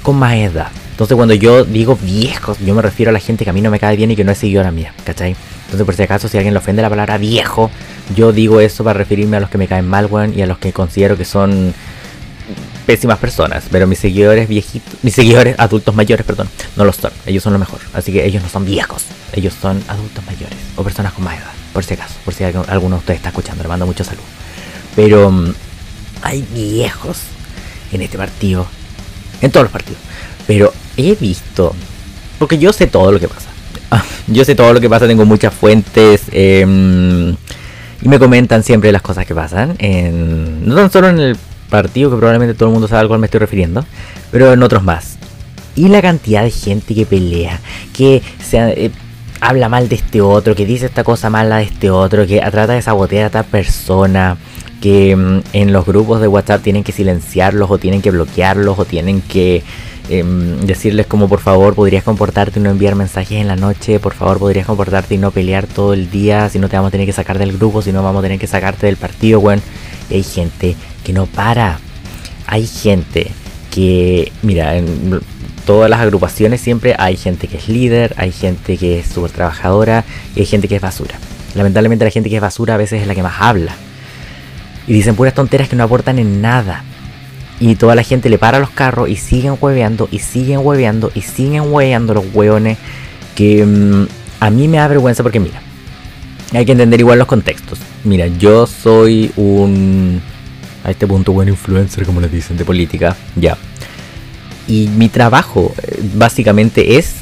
con 0.02 0.18
más 0.18 0.34
edad. 0.36 0.72
Entonces 0.92 1.16
cuando 1.16 1.34
yo 1.34 1.66
digo 1.66 1.96
viejos, 2.02 2.58
yo 2.60 2.74
me 2.74 2.82
refiero 2.82 3.10
a 3.10 3.14
la 3.14 3.20
gente 3.20 3.44
que 3.44 3.50
a 3.50 3.54
mí 3.54 3.62
no 3.62 3.70
me 3.70 3.80
cae 3.80 3.96
bien 3.96 4.12
y 4.12 4.16
que 4.16 4.24
no 4.24 4.32
es 4.32 4.38
seguidora 4.40 4.72
mía, 4.72 4.94
¿cachai? 5.04 5.36
Entonces 5.74 5.86
por 5.88 5.96
si 5.96 6.04
acaso 6.04 6.28
si 6.28 6.38
alguien 6.38 6.54
le 6.54 6.60
ofende 6.60 6.84
la 6.84 6.90
palabra 6.90 7.18
viejo, 7.18 7.72
yo 8.16 8.32
digo 8.32 8.60
eso 8.60 8.84
para 8.84 8.94
referirme 9.00 9.38
a 9.38 9.40
los 9.40 9.50
que 9.50 9.58
me 9.58 9.68
caen 9.68 9.88
mal, 9.88 10.06
weón, 10.06 10.38
y 10.38 10.44
a 10.44 10.46
los 10.46 10.60
que 10.60 10.72
considero 10.72 11.18
que 11.18 11.26
son 11.26 11.74
pésimas 12.86 13.18
personas, 13.18 13.64
pero 13.72 13.88
mis 13.88 13.98
seguidores 13.98 14.48
viejitos, 14.48 14.94
mis 15.02 15.16
seguidores 15.16 15.56
adultos 15.58 15.96
mayores, 15.96 16.28
perdón, 16.28 16.48
no 16.76 16.86
lo 16.86 16.94
son, 16.94 17.12
ellos 17.26 17.42
son 17.42 17.54
lo 17.54 17.60
mejor, 17.60 17.80
así 17.94 18.12
que 18.12 18.24
ellos 18.24 18.44
no 18.44 18.50
son 18.50 18.66
viejos, 18.66 19.06
ellos 19.32 19.56
son 19.60 19.84
adultos 19.88 20.24
mayores 20.28 20.60
o 20.76 20.84
personas 20.84 21.12
con 21.14 21.24
más 21.24 21.40
edad, 21.40 21.52
por 21.74 21.84
si 21.84 21.96
acaso, 21.96 22.14
por 22.24 22.36
si 22.36 22.44
alguno 22.44 22.98
de 22.98 23.00
ustedes 23.00 23.18
está 23.18 23.30
escuchando, 23.30 23.64
le 23.64 23.70
mando 23.70 23.88
mucho 23.88 24.04
salud. 24.04 24.22
Pero 24.96 25.32
mm, 25.32 25.56
hay 26.22 26.46
viejos 26.54 27.18
en 27.92 28.04
este 28.04 28.20
partido, 28.20 28.68
en 29.42 29.50
todos 29.50 29.64
los 29.64 29.72
partidos, 29.72 30.02
pero 30.46 30.72
he 30.98 31.16
visto, 31.16 31.74
porque 32.38 32.60
yo 32.60 32.72
sé 32.74 32.86
todo 32.86 33.12
lo 33.12 33.20
que 33.20 33.28
pasa, 33.28 33.53
yo 34.28 34.46
sé 34.46 34.56
todo 34.56 34.74
lo 34.74 34.80
que 34.82 34.90
pasa, 34.90 35.08
tengo 35.08 35.26
muchas 35.26 35.54
fuentes. 35.54 36.24
Em, 36.32 37.36
y 38.02 38.10
me 38.10 38.20
comentan 38.20 38.64
siempre 38.64 38.92
las 38.92 39.02
cosas 39.02 39.26
que 39.26 39.34
pasan, 39.34 39.78
no 40.66 40.76
tan 40.76 40.92
solo 40.92 41.08
en 41.08 41.20
el 41.20 41.38
partido 41.70 42.12
que 42.12 42.18
probablemente 42.18 42.54
todo 42.54 42.70
el 42.70 42.74
mundo 42.74 42.88
sabe 42.88 43.02
al 43.02 43.08
cual 43.08 43.20
me 43.20 43.28
estoy 43.28 43.40
refiriendo, 43.40 43.86
pero 44.32 44.52
en 44.52 44.62
otros 44.62 44.84
más. 44.84 45.18
Y 45.76 45.88
la 45.88 46.02
cantidad 46.02 46.44
de 46.44 46.52
gente 46.52 46.94
que 46.94 47.06
pelea, 47.06 47.60
que 47.94 48.22
se, 48.44 48.58
eh, 48.86 48.92
habla 49.42 49.70
mal 49.70 49.90
de 49.90 49.96
este 49.96 50.22
otro, 50.22 50.56
que 50.56 50.66
dice 50.66 50.86
esta 50.86 51.04
cosa 51.04 51.30
mala 51.30 51.58
de 51.58 51.64
este 51.64 51.90
otro, 51.90 52.28
que 52.28 52.40
trata 52.40 52.74
de 52.74 52.82
sabotear 52.82 53.26
a 53.26 53.30
tal 53.30 53.46
persona, 53.46 54.38
que 54.82 55.16
mm, 55.16 55.40
en 55.54 55.74
los 55.74 55.86
grupos 55.86 56.22
de 56.22 56.28
WhatsApp 56.28 56.62
tienen 56.62 56.84
que 56.84 56.92
silenciarlos 56.92 57.72
o 57.72 57.78
tienen 57.78 58.02
que 58.02 58.12
bloquearlos 58.12 58.78
o 58.78 58.86
tienen 58.86 59.22
que 59.22 59.64
em, 60.10 60.60
decirles 60.62 61.06
como 61.08 61.28
por 61.28 61.40
favor 61.40 61.76
podrías 61.76 62.04
comportarte 62.04 62.60
y 62.60 62.64
no 62.64 62.70
enviar 62.70 62.96
mensajes 62.96 63.40
en 63.40 63.48
la 63.48 63.56
noche, 63.56 64.00
por 64.00 64.14
favor 64.14 64.40
podrías 64.40 64.66
comportarte 64.66 65.16
y 65.16 65.18
no 65.18 65.32
pelear 65.32 65.68
todo 65.68 65.94
el 65.94 66.10
día, 66.10 66.50
si 66.50 66.60
no 66.60 66.70
te 66.70 66.76
vamos 66.76 66.90
a 66.90 66.92
tener 66.92 67.06
que 67.06 67.14
sacar 67.14 67.40
del 67.40 67.58
grupo, 67.58 67.82
si 67.82 67.92
no 67.92 68.04
vamos 68.04 68.20
a 68.20 68.24
tener 68.24 68.40
que 68.40 68.48
sacarte 68.48 68.86
del 68.86 68.98
partido, 68.98 69.40
bueno, 69.40 69.62
y 70.10 70.16
hay 70.16 70.24
gente 70.24 70.76
que 71.04 71.14
no 71.14 71.26
para. 71.26 71.80
Hay 72.48 72.68
gente 72.68 73.32
que, 73.72 74.32
mira, 74.42 74.76
en 74.76 75.22
todas 75.66 75.90
las 75.90 76.02
agrupaciones 76.02 76.62
siempre 76.62 76.96
hay 76.98 77.18
gente 77.18 77.48
que 77.48 77.58
es 77.58 77.68
líder, 77.68 78.14
hay 78.18 78.32
gente 78.32 78.78
que 78.78 79.00
es 79.00 79.08
súper 79.08 79.32
trabajadora 79.32 80.04
y 80.36 80.42
hay 80.42 80.46
gente 80.46 80.68
que 80.68 80.76
es 80.76 80.82
basura. 80.82 81.16
Lamentablemente 81.56 82.06
la 82.06 82.12
gente 82.12 82.30
que 82.30 82.36
es 82.36 82.42
basura 82.42 82.76
a 82.76 82.78
veces 82.78 83.02
es 83.02 83.08
la 83.08 83.16
que 83.16 83.24
más 83.24 83.36
habla. 83.40 83.74
Y 84.88 84.94
dicen 84.94 85.16
puras 85.16 85.34
tonteras 85.34 85.70
que 85.70 85.76
no 85.76 85.84
aportan 85.84 86.20
en 86.20 86.42
nada. 86.42 86.84
Y 87.60 87.76
toda 87.76 87.96
la 87.96 88.04
gente 88.04 88.30
le 88.30 88.38
para 88.38 88.60
los 88.60 88.70
carros 88.70 89.10
y 89.10 89.16
siguen 89.16 89.56
hueveando 89.60 90.10
y 90.12 90.20
siguen 90.20 90.60
hueveando 90.64 91.12
y 91.14 91.22
siguen 91.22 91.72
hueveando 91.72 92.14
los 92.14 92.26
hueones. 92.34 92.78
Que 93.36 93.66
mm, 93.66 94.08
a 94.40 94.50
mí 94.50 94.68
me 94.68 94.78
da 94.78 94.88
vergüenza 94.88 95.24
porque 95.24 95.40
mira, 95.40 95.62
hay 96.54 96.66
que 96.66 96.74
entender 96.74 97.00
igual 97.00 97.20
los 97.20 97.28
contextos 97.28 97.80
Mira, 98.04 98.28
yo 98.28 98.68
soy 98.68 99.32
un. 99.38 100.22
A 100.84 100.92
este 100.92 101.08
punto, 101.08 101.32
buen 101.32 101.48
influencer, 101.48 102.06
como 102.06 102.20
les 102.20 102.32
dicen, 102.32 102.58
de 102.58 102.66
política. 102.66 103.16
Ya. 103.38 103.58
Y 104.68 104.90
mi 104.90 105.08
trabajo, 105.08 105.74
eh, 105.82 106.00
básicamente, 106.16 106.98
es 106.98 107.14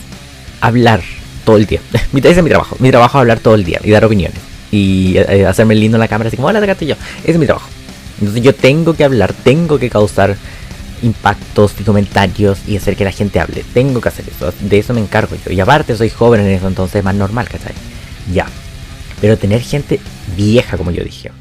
hablar 0.60 1.02
todo 1.46 1.58
el 1.58 1.68
día. 1.68 1.80
ese 2.16 2.30
es 2.32 2.44
mi 2.44 2.50
trabajo. 2.50 2.76
Mi 2.80 2.90
trabajo 2.90 3.20
es 3.20 3.22
hablar 3.22 3.40
todo 3.40 3.54
el 3.54 3.64
día 3.64 3.80
y 3.84 3.92
dar 3.92 4.04
opiniones. 4.04 4.40
Y 4.72 5.18
eh, 5.18 5.46
hacerme 5.46 5.76
lindo 5.76 5.98
en 5.98 6.00
la 6.00 6.08
cámara, 6.08 6.30
así 6.30 6.38
como, 6.38 6.48
hola, 6.48 6.66
yo. 6.66 6.96
Ese 7.22 7.32
es 7.32 7.38
mi 7.38 7.46
trabajo. 7.46 7.70
Entonces 8.22 8.44
yo 8.44 8.56
tengo 8.56 8.94
que 8.94 9.04
hablar, 9.04 9.34
tengo 9.34 9.78
que 9.78 9.90
causar 9.90 10.38
impactos 11.02 11.74
y 11.80 11.84
comentarios 11.84 12.60
y 12.68 12.78
hacer 12.78 12.96
que 12.96 13.04
la 13.04 13.12
gente 13.12 13.40
hable. 13.40 13.66
Tengo 13.74 14.00
que 14.00 14.10
hacer 14.10 14.26
eso. 14.30 14.54
De 14.62 14.78
eso 14.78 14.94
me 14.94 15.02
encargo 15.02 15.36
yo. 15.44 15.52
Y 15.52 15.60
aparte 15.60 15.98
soy 15.98 16.10
joven 16.10 16.42
en 16.42 16.52
eso, 16.52 16.68
entonces 16.68 16.98
es 16.98 17.04
más 17.04 17.16
normal, 17.16 17.50
¿cachai? 17.50 17.74
Ya. 18.32 18.46
Pero 19.20 19.38
tener 19.38 19.62
gente 19.62 20.00
vieja, 20.38 20.78
como 20.78 20.92
yo 20.92 21.04
dije. 21.04 21.32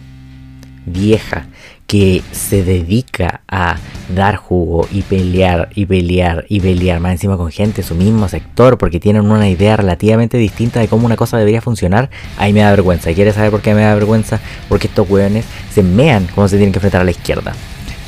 Vieja. 0.86 1.46
Que 1.90 2.22
se 2.30 2.62
dedica 2.62 3.40
a 3.48 3.76
dar 4.14 4.36
jugo 4.36 4.86
y 4.92 5.02
pelear 5.02 5.70
y 5.74 5.86
pelear 5.86 6.46
y 6.48 6.60
pelear 6.60 7.00
más 7.00 7.10
encima 7.10 7.36
con 7.36 7.50
gente 7.50 7.82
de 7.82 7.88
su 7.88 7.96
mismo 7.96 8.28
sector 8.28 8.78
porque 8.78 9.00
tienen 9.00 9.28
una 9.28 9.48
idea 9.48 9.76
relativamente 9.76 10.38
distinta 10.38 10.78
de 10.78 10.86
cómo 10.86 11.06
una 11.06 11.16
cosa 11.16 11.36
debería 11.36 11.60
funcionar, 11.60 12.08
ahí 12.36 12.52
me 12.52 12.60
da 12.60 12.70
vergüenza. 12.70 13.10
¿Y 13.10 13.16
quieres 13.16 13.34
saber 13.34 13.50
por 13.50 13.60
qué 13.60 13.74
me 13.74 13.82
da 13.82 13.94
vergüenza? 13.96 14.38
Porque 14.68 14.86
estos 14.86 15.10
hueones 15.10 15.46
se 15.74 15.82
mean 15.82 16.28
cómo 16.32 16.46
se 16.46 16.58
tienen 16.58 16.72
que 16.72 16.78
enfrentar 16.78 17.00
a 17.00 17.04
la 17.04 17.10
izquierda. 17.10 17.54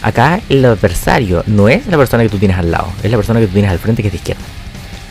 Acá 0.00 0.40
el 0.48 0.64
adversario 0.64 1.42
no 1.48 1.68
es 1.68 1.88
la 1.88 1.96
persona 1.96 2.22
que 2.22 2.28
tú 2.28 2.38
tienes 2.38 2.58
al 2.58 2.70
lado, 2.70 2.86
es 3.02 3.10
la 3.10 3.16
persona 3.16 3.40
que 3.40 3.48
tú 3.48 3.52
tienes 3.54 3.70
al 3.72 3.80
frente 3.80 4.02
que 4.02 4.08
es 4.08 4.12
de 4.12 4.18
izquierda. 4.18 4.42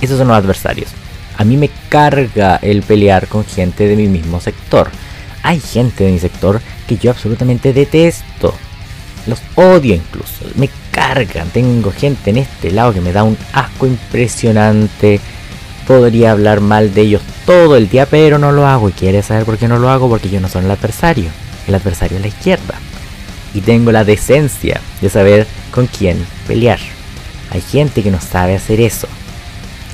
Esos 0.02 0.18
son 0.18 0.30
los 0.30 0.38
adversarios. 0.38 0.90
A 1.38 1.44
mí 1.44 1.58
me 1.58 1.70
carga 1.90 2.58
el 2.62 2.84
pelear 2.84 3.28
con 3.28 3.44
gente 3.44 3.88
de 3.88 3.98
mi 3.98 4.08
mismo 4.08 4.40
sector. 4.40 4.90
Hay 5.44 5.60
gente 5.60 6.04
de 6.04 6.12
mi 6.12 6.20
sector 6.20 6.62
que 6.88 6.98
yo 6.98 7.12
absolutamente 7.12 7.74
detesto. 7.74 8.54
Los 9.28 9.42
odio 9.56 9.96
incluso. 9.96 10.46
Me 10.56 10.70
cargan. 10.92 11.50
Tengo 11.50 11.92
gente 11.92 12.30
en 12.30 12.38
este 12.38 12.72
lado 12.72 12.94
que 12.94 13.02
me 13.02 13.14
da 13.14 13.24
un 13.24 13.38
asco 13.54 13.88
impresionante. 13.88 15.20
Podría 15.88 16.32
hablar 16.32 16.62
mal 16.62 16.94
de 16.94 17.02
ellos 17.02 17.22
todo 17.46 17.76
el 17.76 17.90
día, 17.90 18.06
pero 18.06 18.38
no 18.38 18.52
lo 18.52 18.68
hago. 18.68 18.90
¿Y 18.90 18.94
quieres 18.94 19.28
saber 19.28 19.46
por 19.46 19.58
qué 19.58 19.68
no 19.68 19.80
lo 19.80 19.90
hago? 19.90 20.10
Porque 20.10 20.30
yo 20.30 20.40
no 20.40 20.48
soy 20.48 20.66
el 20.66 20.72
adversario. 20.72 21.30
El 21.68 21.76
adversario 21.76 22.18
es 22.18 22.22
la 22.22 22.30
izquierda 22.30 22.76
y 23.54 23.62
tengo 23.62 23.92
la 23.92 24.04
decencia 24.04 24.80
de 25.02 25.10
saber 25.10 25.48
con 25.72 25.88
quién 25.88 26.26
pelear. 26.48 26.80
Hay 27.52 27.62
gente 27.62 28.02
que 28.02 28.12
no 28.12 28.22
sabe 28.22 28.56
hacer 28.56 28.80
eso. 28.80 29.08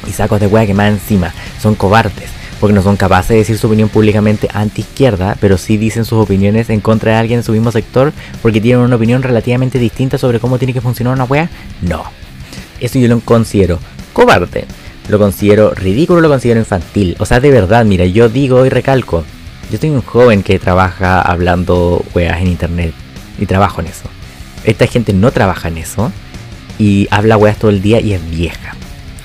Y 0.07 0.11
sacos 0.11 0.39
de 0.39 0.47
hueá 0.47 0.65
que 0.65 0.73
más 0.73 0.89
encima 0.89 1.33
son 1.61 1.75
cobardes, 1.75 2.29
porque 2.59 2.73
no 2.73 2.81
son 2.81 2.97
capaces 2.97 3.29
de 3.29 3.37
decir 3.37 3.57
su 3.57 3.67
opinión 3.67 3.89
públicamente 3.89 4.47
anti-izquierda, 4.53 5.37
pero 5.39 5.57
sí 5.57 5.77
dicen 5.77 6.05
sus 6.05 6.19
opiniones 6.19 6.69
en 6.69 6.79
contra 6.79 7.11
de 7.11 7.17
alguien 7.17 7.39
en 7.39 7.43
su 7.43 7.51
mismo 7.51 7.71
sector, 7.71 8.13
porque 8.41 8.61
tienen 8.61 8.83
una 8.83 8.95
opinión 8.95 9.23
relativamente 9.23 9.79
distinta 9.79 10.17
sobre 10.17 10.39
cómo 10.39 10.57
tiene 10.57 10.73
que 10.73 10.81
funcionar 10.81 11.13
una 11.13 11.25
hueá. 11.25 11.49
No. 11.81 12.03
Eso 12.79 12.99
yo 12.99 13.07
lo 13.07 13.19
considero 13.19 13.79
cobarde. 14.13 14.65
Lo 15.09 15.19
considero 15.19 15.71
ridículo, 15.73 16.21
lo 16.21 16.29
considero 16.29 16.59
infantil. 16.59 17.15
O 17.19 17.25
sea, 17.25 17.39
de 17.39 17.51
verdad, 17.51 17.85
mira, 17.85 18.05
yo 18.05 18.29
digo 18.29 18.65
y 18.65 18.69
recalco. 18.69 19.23
Yo 19.71 19.77
soy 19.77 19.89
un 19.89 20.01
joven 20.01 20.43
que 20.43 20.59
trabaja 20.59 21.21
hablando 21.21 22.03
weas 22.13 22.41
en 22.41 22.47
internet 22.47 22.93
y 23.37 23.45
trabajo 23.45 23.81
en 23.81 23.87
eso. 23.87 24.09
Esta 24.63 24.87
gente 24.87 25.13
no 25.13 25.31
trabaja 25.31 25.67
en 25.67 25.77
eso 25.77 26.11
y 26.79 27.07
habla 27.11 27.37
weas 27.37 27.57
todo 27.57 27.71
el 27.71 27.81
día 27.81 28.01
y 28.01 28.13
es 28.13 28.29
vieja. 28.29 28.75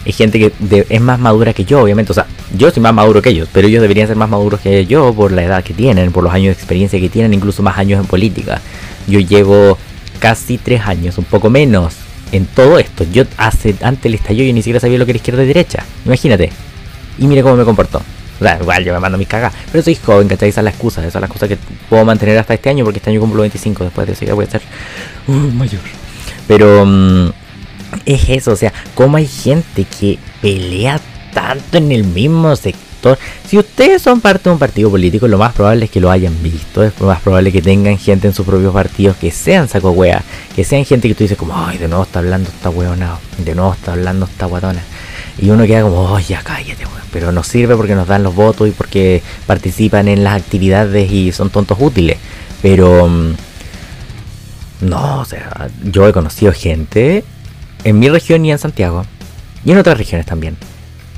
Es 0.05 0.17
gente 0.17 0.39
que 0.39 0.87
es 0.89 1.01
más 1.01 1.19
madura 1.19 1.53
que 1.53 1.65
yo, 1.65 1.83
obviamente. 1.83 2.13
O 2.13 2.15
sea, 2.15 2.27
yo 2.57 2.71
soy 2.71 2.83
más 2.83 2.95
maduro 2.95 3.23
que 3.23 3.31
ellos, 3.31 3.49
pero 3.53 3.69
ellos 3.69 3.83
deberían 3.83 4.09
ser 4.09 4.17
más 4.17 4.29
maduros 4.29 4.61
que 4.61 4.87
yo 4.87 5.15
por 5.15 5.33
la 5.33 5.45
edad 5.45 5.63
que 5.63 5.75
tienen, 5.75 6.13
por 6.13 6.25
los 6.25 6.33
años 6.33 6.47
de 6.47 6.61
experiencia 6.61 6.99
que 7.01 7.09
tienen, 7.09 7.35
incluso 7.35 7.63
más 7.63 7.79
años 7.79 8.01
en 8.01 8.07
política. 8.07 8.61
Yo 9.07 9.21
llevo 9.21 9.79
casi 10.19 10.59
tres 10.59 10.83
años, 10.83 11.19
un 11.19 11.25
poco 11.25 11.51
menos, 11.51 11.95
en 12.33 12.47
todo 12.47 12.79
esto. 12.79 13.05
Yo 13.13 13.25
hace 13.37 13.75
antes 13.83 14.03
del 14.05 14.15
estallido 14.15 14.47
yo 14.47 14.53
ni 14.53 14.63
siquiera 14.63 14.81
sabía 14.81 14.99
lo 14.99 15.05
que 15.05 15.13
era 15.13 15.19
izquierda 15.19 15.45
y 15.45 15.47
derecha. 15.47 15.85
Imagínate. 16.05 16.51
Y 17.19 17.27
mire 17.27 17.43
cómo 17.43 17.57
me 17.57 17.65
comportó 17.65 18.03
igual 18.61 18.85
yo 18.85 18.93
me 18.93 19.01
mando 19.01 19.19
mis 19.19 19.29
cagas. 19.29 19.53
Pero 19.71 19.83
soy 19.83 19.95
joven, 19.95 20.29
¿cachai? 20.29 20.49
Esa 20.49 20.61
es 20.61 20.65
la 20.65 20.71
excusa. 20.71 21.07
Esa 21.07 21.19
es 21.19 21.41
la 21.41 21.49
que 21.49 21.59
puedo 21.89 22.05
mantener 22.05 22.39
hasta 22.39 22.55
este 22.55 22.71
año. 22.71 22.85
Porque 22.85 22.99
este 22.99 23.11
año 23.11 23.21
cumplo 23.21 23.43
25. 23.43 23.85
Después 23.85 24.07
de 24.07 24.13
eso 24.15 24.25
ya 24.25 24.35
voy 24.35 24.45
a 24.45 24.51
ser 24.51 24.63
uh, 25.29 25.33
mayor. 25.33 25.81
Pero 26.47 26.85
mm, 26.85 27.31
es 28.07 28.29
eso. 28.29 28.53
O 28.53 28.57
sea, 28.57 28.73
como 28.95 29.17
hay 29.17 29.27
gente 29.27 29.85
que 29.85 30.19
pelea 30.41 31.01
tanto 31.33 31.79
en 31.79 31.93
el 31.93 32.05
mismo 32.05 32.55
sector. 32.57 33.19
Si 33.49 33.59
ustedes 33.59 34.01
son 34.01 34.21
parte 34.21 34.45
de 34.45 34.53
un 34.53 34.59
partido 34.61 34.89
político, 34.91 35.27
lo 35.27 35.37
más 35.37 35.53
probable 35.53 35.87
es 35.87 35.91
que 35.91 36.01
lo 36.01 36.11
hayan 36.11 36.41
visto. 36.43 36.85
Es 36.85 36.99
más 37.01 37.21
probable 37.21 37.51
que 37.51 37.61
tengan 37.61 37.99
gente 37.99 38.29
en 38.29 38.35
sus 38.35 38.47
propios 38.47 38.73
partidos 38.73 39.17
que 39.17 39.31
sean 39.31 39.69
saco 39.69 39.91
wea. 39.91 40.23
Que 40.55 40.63
sean 40.63 40.85
gente 40.85 41.09
que 41.09 41.15
tú 41.15 41.25
dices 41.25 41.37
como, 41.37 41.57
ay, 41.57 41.79
de 41.79 41.89
nuevo 41.89 42.05
está 42.05 42.21
hablando 42.21 42.49
esta 42.49 42.71
weonado. 42.71 43.19
De 43.39 43.55
nuevo 43.55 43.73
está 43.73 43.93
hablando 43.93 44.27
esta 44.27 44.47
guatona. 44.47 44.83
Y 45.39 45.51
uno 45.51 45.67
queda 45.67 45.83
como, 45.83 46.13
oh, 46.13 46.21
ya 46.21 46.43
cállate, 46.43 46.87
weón. 46.87 47.03
Pero 47.13 47.33
nos 47.33 47.49
sirve 47.49 47.75
porque 47.77 47.95
nos 47.95 48.07
dan 48.07 48.23
los 48.23 48.35
votos 48.35 48.69
y 48.69 48.71
porque 48.71 49.23
participan 49.47 50.07
en 50.07 50.23
las 50.23 50.41
actividades 50.41 51.11
y 51.11 51.33
son 51.33 51.51
tontos 51.51 51.79
útiles. 51.81 52.19
Pero... 52.61 53.09
Mm, 53.09 53.35
no, 54.83 55.21
o 55.21 55.25
sea, 55.25 55.69
yo 55.85 56.09
he 56.09 56.13
conocido 56.13 56.53
gente 56.53 57.25
en 57.85 57.99
mi 57.99 58.09
región 58.09 58.45
y 58.45 58.53
en 58.53 58.59
Santiago. 58.59 59.05
Y 59.65 59.73
en 59.73 59.79
otras 59.79 59.99
regiones 59.99 60.27
también 60.27 60.57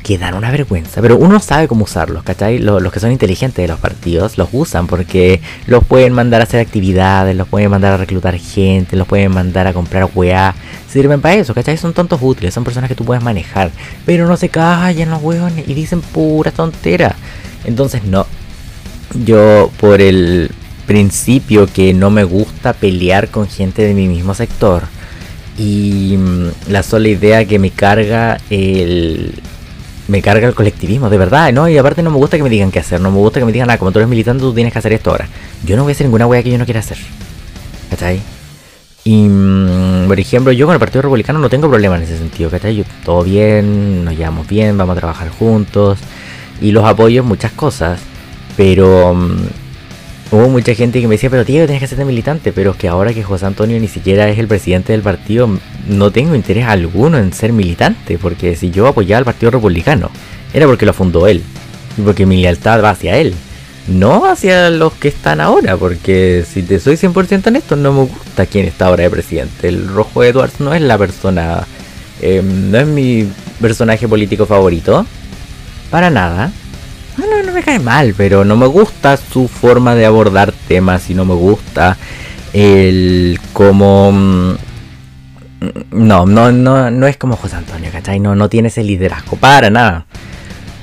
que 0.05 0.19
dan 0.19 0.35
una 0.35 0.51
vergüenza, 0.51 1.01
pero 1.01 1.17
uno 1.17 1.41
sabe 1.41 1.67
cómo 1.67 1.85
usarlos, 1.85 2.23
¿cachai? 2.25 2.59
Los, 2.59 2.83
los, 2.83 2.93
que 2.93 3.01
son 3.01 3.11
inteligentes 3.11 3.63
de 3.63 3.69
los 3.69 3.81
partidos 3.81 4.37
los 4.37 4.51
usan 4.53 4.87
porque 4.87 5.41
los 5.67 5.83
pueden 5.83 6.13
mandar 6.13 6.43
a 6.43 6.45
hacer 6.45 6.61
actividades, 6.61 7.35
los 7.35 7.49
pueden 7.49 7.71
mandar 7.71 7.95
a 7.95 7.97
reclutar 7.97 8.37
gente, 8.37 8.97
los 8.97 9.09
pueden 9.09 9.33
mandar 9.33 9.67
a 9.67 9.73
comprar 9.73 10.11
weá. 10.15 10.55
Sirven 10.91 11.23
para 11.23 11.37
eso, 11.37 11.55
¿cachai? 11.55 11.79
Son 11.79 11.95
tontos 11.95 12.21
útiles, 12.23 12.53
son 12.53 12.65
personas 12.65 12.89
que 12.89 12.95
tú 12.95 13.07
puedes 13.07 13.25
manejar, 13.25 13.71
pero 14.05 14.29
no 14.29 14.37
se 14.37 14.51
callan 14.51 15.09
los 15.09 15.23
weones 15.23 15.67
y 15.67 15.73
dicen 15.73 16.03
pura 16.03 16.51
tontera. 16.51 17.17
Entonces, 17.65 18.05
no. 18.05 18.27
Yo, 19.25 19.71
por 19.81 20.03
el 20.03 20.51
principio 20.87 21.67
que 21.67 21.95
no 21.95 22.11
me 22.11 22.25
gusta 22.25 22.75
pelear 22.75 23.31
con 23.31 23.49
gente 23.49 23.81
de 23.81 23.95
mi 23.95 24.07
mismo 24.07 24.35
sector 24.35 24.83
y 25.59 26.17
mm, 26.17 26.71
la 26.71 26.83
sola 26.83 27.09
idea 27.09 27.45
que 27.45 27.59
me 27.59 27.71
carga 27.71 28.39
el 28.51 29.35
me 30.07 30.21
carga 30.21 30.47
el 30.49 30.55
colectivismo, 30.55 31.09
de 31.09 31.17
verdad, 31.17 31.53
¿no? 31.53 31.69
Y 31.69 31.79
aparte 31.79 32.03
no 32.03 32.11
me 32.11 32.17
gusta 32.17 32.37
que 32.37 32.43
me 32.43 32.51
digan 32.51 32.71
qué 32.71 32.79
hacer, 32.79 33.01
no 33.01 33.11
me 33.11 33.17
gusta 33.19 33.41
que 33.41 33.47
me 33.47 33.53
digan, 33.53 33.71
ah, 33.71 33.79
como 33.79 33.91
tú 33.91 33.99
eres 33.99 34.09
militante, 34.09 34.43
tú 34.43 34.53
tienes 34.53 34.73
que 34.73 34.79
hacer 34.79 34.93
esto 34.93 35.11
ahora. 35.11 35.29
Yo 35.65 35.77
no 35.77 35.83
voy 35.83 35.93
a 35.93 35.95
hacer 35.95 36.07
ninguna 36.07 36.27
wea 36.27 36.43
que 36.43 36.51
yo 36.51 36.59
no 36.59 36.65
quiera 36.65 36.81
hacer. 36.81 36.99
¿Cachai? 37.91 38.21
Y, 39.05 39.29
mm, 39.29 40.07
por 40.07 40.19
ejemplo, 40.19 40.53
yo 40.53 40.67
con 40.67 40.75
el 40.75 40.81
Partido 40.81 41.03
Republicano 41.03 41.39
no 41.39 41.49
tengo 41.49 41.69
problema 41.69 41.97
en 41.97 42.03
ese 42.03 42.19
sentido, 42.19 42.51
¿cachai? 42.51 42.77
Yo, 42.77 42.85
todo 43.05 43.23
bien, 43.23 44.05
nos 44.05 44.17
llevamos 44.17 44.47
bien, 44.47 44.77
vamos 44.77 44.97
a 44.97 45.01
trabajar 45.01 45.31
juntos. 45.31 45.99
Y 46.61 46.71
los 46.73 46.85
apoyo 46.85 47.23
en 47.23 47.29
muchas 47.29 47.53
cosas. 47.53 48.01
Pero 48.57 49.15
mm, 49.15 49.37
hubo 50.35 50.49
mucha 50.49 50.75
gente 50.75 51.01
que 51.01 51.09
me 51.09 51.15
decía, 51.15 51.31
pero 51.31 51.45
tío, 51.45 51.67
tienes 51.67 51.81
que 51.81 51.87
ser 51.87 52.05
militante. 52.05 52.53
Pero 52.53 52.73
es 52.73 52.77
que 52.77 52.89
ahora 52.89 53.13
que 53.13 53.23
José 53.23 53.47
Antonio 53.47 53.79
ni 53.81 53.89
siquiera 53.89 54.29
es 54.29 54.39
el 54.39 54.49
presidente 54.49 54.93
del 54.93 55.03
partido, 55.03 55.49
no 55.89 56.11
tengo 56.11 56.35
interés 56.35 56.67
alguno 56.67 57.19
en 57.19 57.33
ser 57.33 57.53
militante. 57.53 58.19
Porque 58.19 58.57
si 58.57 58.71
yo 58.71 58.87
apoyaba 58.87 59.19
al 59.19 59.25
Partido 59.25 59.51
Republicano, 59.51 60.11
era 60.53 60.67
porque 60.67 60.87
lo 60.87 60.93
fundó 60.93 61.27
él. 61.27 61.43
Y 61.97 62.03
porque 62.03 62.27
mi 62.27 62.43
lealtad 62.43 62.83
va 62.83 62.91
hacia 62.91 63.17
él. 63.17 63.35
No 63.87 64.25
hacia 64.27 64.71
los 64.71 64.95
que 64.95 65.09
están 65.09 65.41
ahora. 65.41 65.77
Porque 65.77 66.45
si 66.51 66.63
te 66.63 66.81
soy 66.81 66.97
100% 66.97 67.47
honesto, 67.47 67.77
no 67.77 67.93
me 67.93 68.01
gusta 68.01 68.47
quién 68.47 68.67
está 68.67 68.87
ahora 68.87 69.05
de 69.05 69.11
presidente. 69.11 69.69
El 69.69 69.89
Rojo 69.89 70.25
Edwards 70.25 70.61
no 70.61 70.75
es 70.75 70.83
la 70.83 70.99
persona. 70.99 71.67
Eh, 72.21 72.43
no 72.43 72.79
es 72.79 72.87
mi 72.87 73.29
personaje 73.61 74.09
político 74.09 74.47
favorito. 74.47 75.07
Para 75.91 76.11
nada. 76.11 76.53
No, 77.17 77.27
no, 77.27 77.43
no 77.43 77.53
me 77.53 77.63
cae 77.63 77.79
mal, 77.79 78.15
pero 78.17 78.45
no 78.45 78.57
me 78.57 78.67
gusta 78.67 79.17
su 79.17 79.47
forma 79.47 79.95
de 79.95 80.05
abordar 80.05 80.53
temas 80.67 81.09
y 81.11 81.15
no 81.15 81.25
me 81.25 81.35
gusta 81.35 81.97
el 82.53 83.39
como... 83.53 84.13
Mm, 84.13 84.55
no, 85.93 86.27
no, 86.27 86.53
no, 86.53 86.91
no 86.91 87.07
es 87.07 87.17
como 87.17 87.37
José 87.37 87.57
Antonio, 87.57 87.91
¿cachai? 87.91 88.21
No, 88.21 88.35
no 88.35 88.49
tiene 88.49 88.69
ese 88.69 88.83
liderazgo, 88.83 89.37
para 89.37 89.71
nada. 89.71 90.07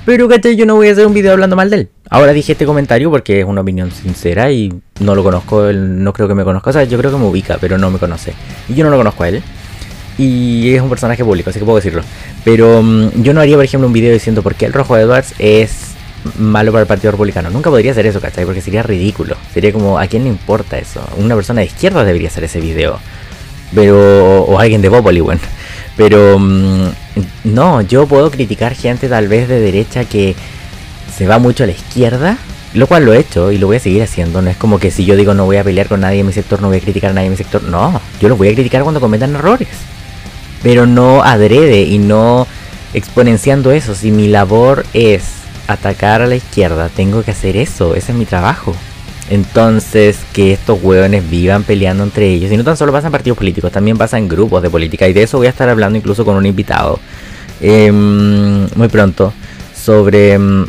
Pero, 0.06 0.28
¿cachai? 0.28 0.56
Yo 0.56 0.66
no 0.66 0.76
voy 0.76 0.90
a 0.90 0.94
hacer 0.94 1.06
un 1.06 1.14
video 1.14 1.34
hablando 1.34 1.56
mal 1.56 1.70
de 1.70 1.76
él. 1.76 1.90
Ahora 2.10 2.34
dije 2.34 2.54
este 2.54 2.66
comentario 2.66 3.12
porque 3.12 3.42
es 3.42 3.46
una 3.46 3.62
opinión 3.62 3.92
sincera 3.92 4.52
y 4.52 4.74
no 5.00 5.16
lo 5.16 5.24
conozco, 5.24 5.72
no 5.72 6.14
creo 6.14 6.28
que 6.28 6.34
me 6.34 6.44
conozca. 6.44 6.72
O 6.72 6.74
sea, 6.74 6.84
yo 6.84 6.98
creo 6.98 7.12
que 7.12 7.18
me 7.18 7.26
ubica, 7.26 7.58
pero 7.62 7.78
no 7.78 7.92
me 7.92 8.00
conoce. 8.00 8.34
Y 8.68 8.74
yo 8.74 8.84
no 8.84 8.90
lo 8.90 8.98
conozco 8.98 9.24
a 9.24 9.30
él. 9.30 9.44
Y 10.18 10.74
es 10.74 10.82
un 10.82 10.90
personaje 10.90 11.24
público, 11.24 11.52
así 11.52 11.60
que 11.60 11.66
puedo 11.66 11.78
decirlo. 11.78 12.02
Pero 12.44 12.82
mm, 12.82 13.22
yo 13.22 13.34
no 13.34 13.42
haría, 13.42 13.56
por 13.56 13.66
ejemplo, 13.66 13.88
un 13.88 13.94
video 13.94 14.12
diciendo 14.12 14.42
por 14.42 14.56
qué 14.56 14.66
el 14.66 14.74
Rojo 14.74 14.98
Edwards 14.98 15.36
es 15.38 15.91
malo 16.38 16.72
para 16.72 16.84
el 16.84 16.88
Partido 16.88 17.12
Republicano. 17.12 17.50
Nunca 17.50 17.70
podría 17.70 17.92
hacer 17.92 18.06
eso, 18.06 18.22
¿cachai? 18.22 18.46
Porque 18.46 18.62
sería 18.62 18.84
ridículo. 18.84 19.36
Sería 19.54 19.72
como, 19.74 20.00
¿a 20.00 20.08
quién 20.08 20.24
le 20.24 20.30
importa 20.30 20.78
eso? 20.78 21.02
Una 21.18 21.36
persona 21.36 21.62
de 21.62 21.68
izquierda 21.68 22.04
debería 22.04 22.30
hacer 22.30 22.44
ese 22.44 22.60
video. 22.60 23.00
Pero, 23.74 24.44
o 24.44 24.60
alguien 24.60 24.82
de 24.82 24.90
Popoli, 24.90 25.22
bueno. 25.22 25.42
Pero, 25.98 26.38
mm, 26.40 26.90
no, 27.46 27.82
yo 27.82 28.08
puedo 28.08 28.32
criticar 28.32 28.76
gente 28.76 29.08
tal 29.10 29.28
vez 29.28 29.48
de 29.48 29.60
derecha 29.60 30.06
que 30.06 30.36
se 31.16 31.28
va 31.28 31.40
mucho 31.40 31.64
a 31.64 31.68
la 31.68 31.74
izquierda, 31.74 32.38
Lo 32.74 32.88
cual 32.88 33.04
lo 33.04 33.14
he 33.14 33.20
hecho 33.20 33.52
y 33.52 33.58
lo 33.58 33.68
voy 33.68 33.76
a 33.76 33.80
seguir 33.82 34.02
haciendo. 34.02 34.42
No 34.42 34.50
es 34.50 34.56
como 34.56 34.80
que 34.80 34.92
si 34.92 35.04
yo 35.04 35.18
digo 35.18 35.34
no 35.34 35.44
voy 35.44 35.58
a 35.58 35.64
pelear 35.64 35.90
con 35.90 36.00
nadie 36.00 36.22
en 36.22 36.26
mi 36.26 36.32
sector, 36.32 36.62
no 36.62 36.70
voy 36.70 36.78
a 36.78 36.80
criticar 36.80 37.12
a 37.12 37.14
nadie 37.14 37.26
en 37.26 37.32
mi 37.32 37.38
sector. 37.38 37.62
No, 37.64 38.00
yo 38.22 38.30
los 38.30 38.38
voy 38.38 38.48
a 38.48 38.54
criticar 38.54 38.84
cuando 38.84 39.02
cometan 39.02 39.36
errores. 39.36 39.68
Pero 40.64 40.86
no 40.86 41.22
adrede 41.22 41.82
y 41.82 41.98
no 41.98 42.48
exponenciando 42.94 43.72
eso. 43.72 43.94
Si 43.94 44.12
mi 44.12 44.30
labor 44.30 44.86
es 44.94 45.41
atacar 45.74 46.22
a 46.22 46.28
la 46.28 46.36
izquierda, 46.36 46.90
tengo 46.90 47.24
que 47.24 47.32
hacer 47.32 47.58
eso. 47.58 47.96
Ese 47.96 48.12
es 48.12 48.18
mi 48.18 48.26
trabajo. 48.26 48.76
Entonces, 49.30 50.20
que 50.34 50.52
estos 50.52 50.84
hueones 50.84 51.30
vivan 51.30 51.64
peleando 51.64 52.04
entre 52.04 52.28
ellos. 52.28 52.52
Y 52.52 52.58
no 52.58 52.64
tan 52.64 52.76
solo 52.76 52.92
pasa 52.92 53.08
en 53.08 53.12
partidos 53.12 53.38
políticos, 53.38 53.72
también 53.72 53.98
pasa 53.98 54.18
en 54.18 54.28
grupos 54.28 54.62
de 54.62 54.70
política. 54.70 55.08
Y 55.08 55.14
de 55.14 55.24
eso 55.24 55.38
voy 55.38 55.48
a 55.48 55.52
estar 55.52 55.70
hablando 55.70 55.98
incluso 55.98 56.26
con 56.26 56.36
un 56.36 56.46
invitado 56.46 57.00
em, 57.62 58.68
muy 58.76 58.88
pronto. 58.90 59.34
Sobre 59.74 60.34
em, 60.34 60.66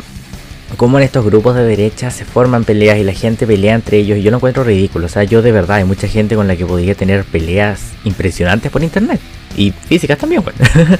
cómo 0.77 0.97
en 0.97 1.03
estos 1.03 1.25
grupos 1.25 1.55
de 1.55 1.63
derecha 1.63 2.11
se 2.11 2.25
forman 2.25 2.63
peleas 2.63 2.97
y 2.97 3.03
la 3.03 3.13
gente 3.13 3.47
pelea 3.47 3.75
entre 3.75 3.97
ellos. 3.97 4.17
Y 4.17 4.21
yo 4.21 4.31
lo 4.31 4.37
encuentro 4.37 4.63
ridículo. 4.63 5.05
O 5.05 5.09
sea, 5.09 5.23
yo 5.23 5.41
de 5.41 5.51
verdad 5.51 5.77
hay 5.77 5.83
mucha 5.83 6.07
gente 6.07 6.35
con 6.35 6.47
la 6.47 6.55
que 6.55 6.65
podría 6.65 6.95
tener 6.95 7.23
peleas 7.23 7.93
impresionantes 8.03 8.71
por 8.71 8.83
internet 8.83 9.19
y 9.57 9.71
físicas 9.71 10.17
también, 10.17 10.43
bueno. 10.43 10.59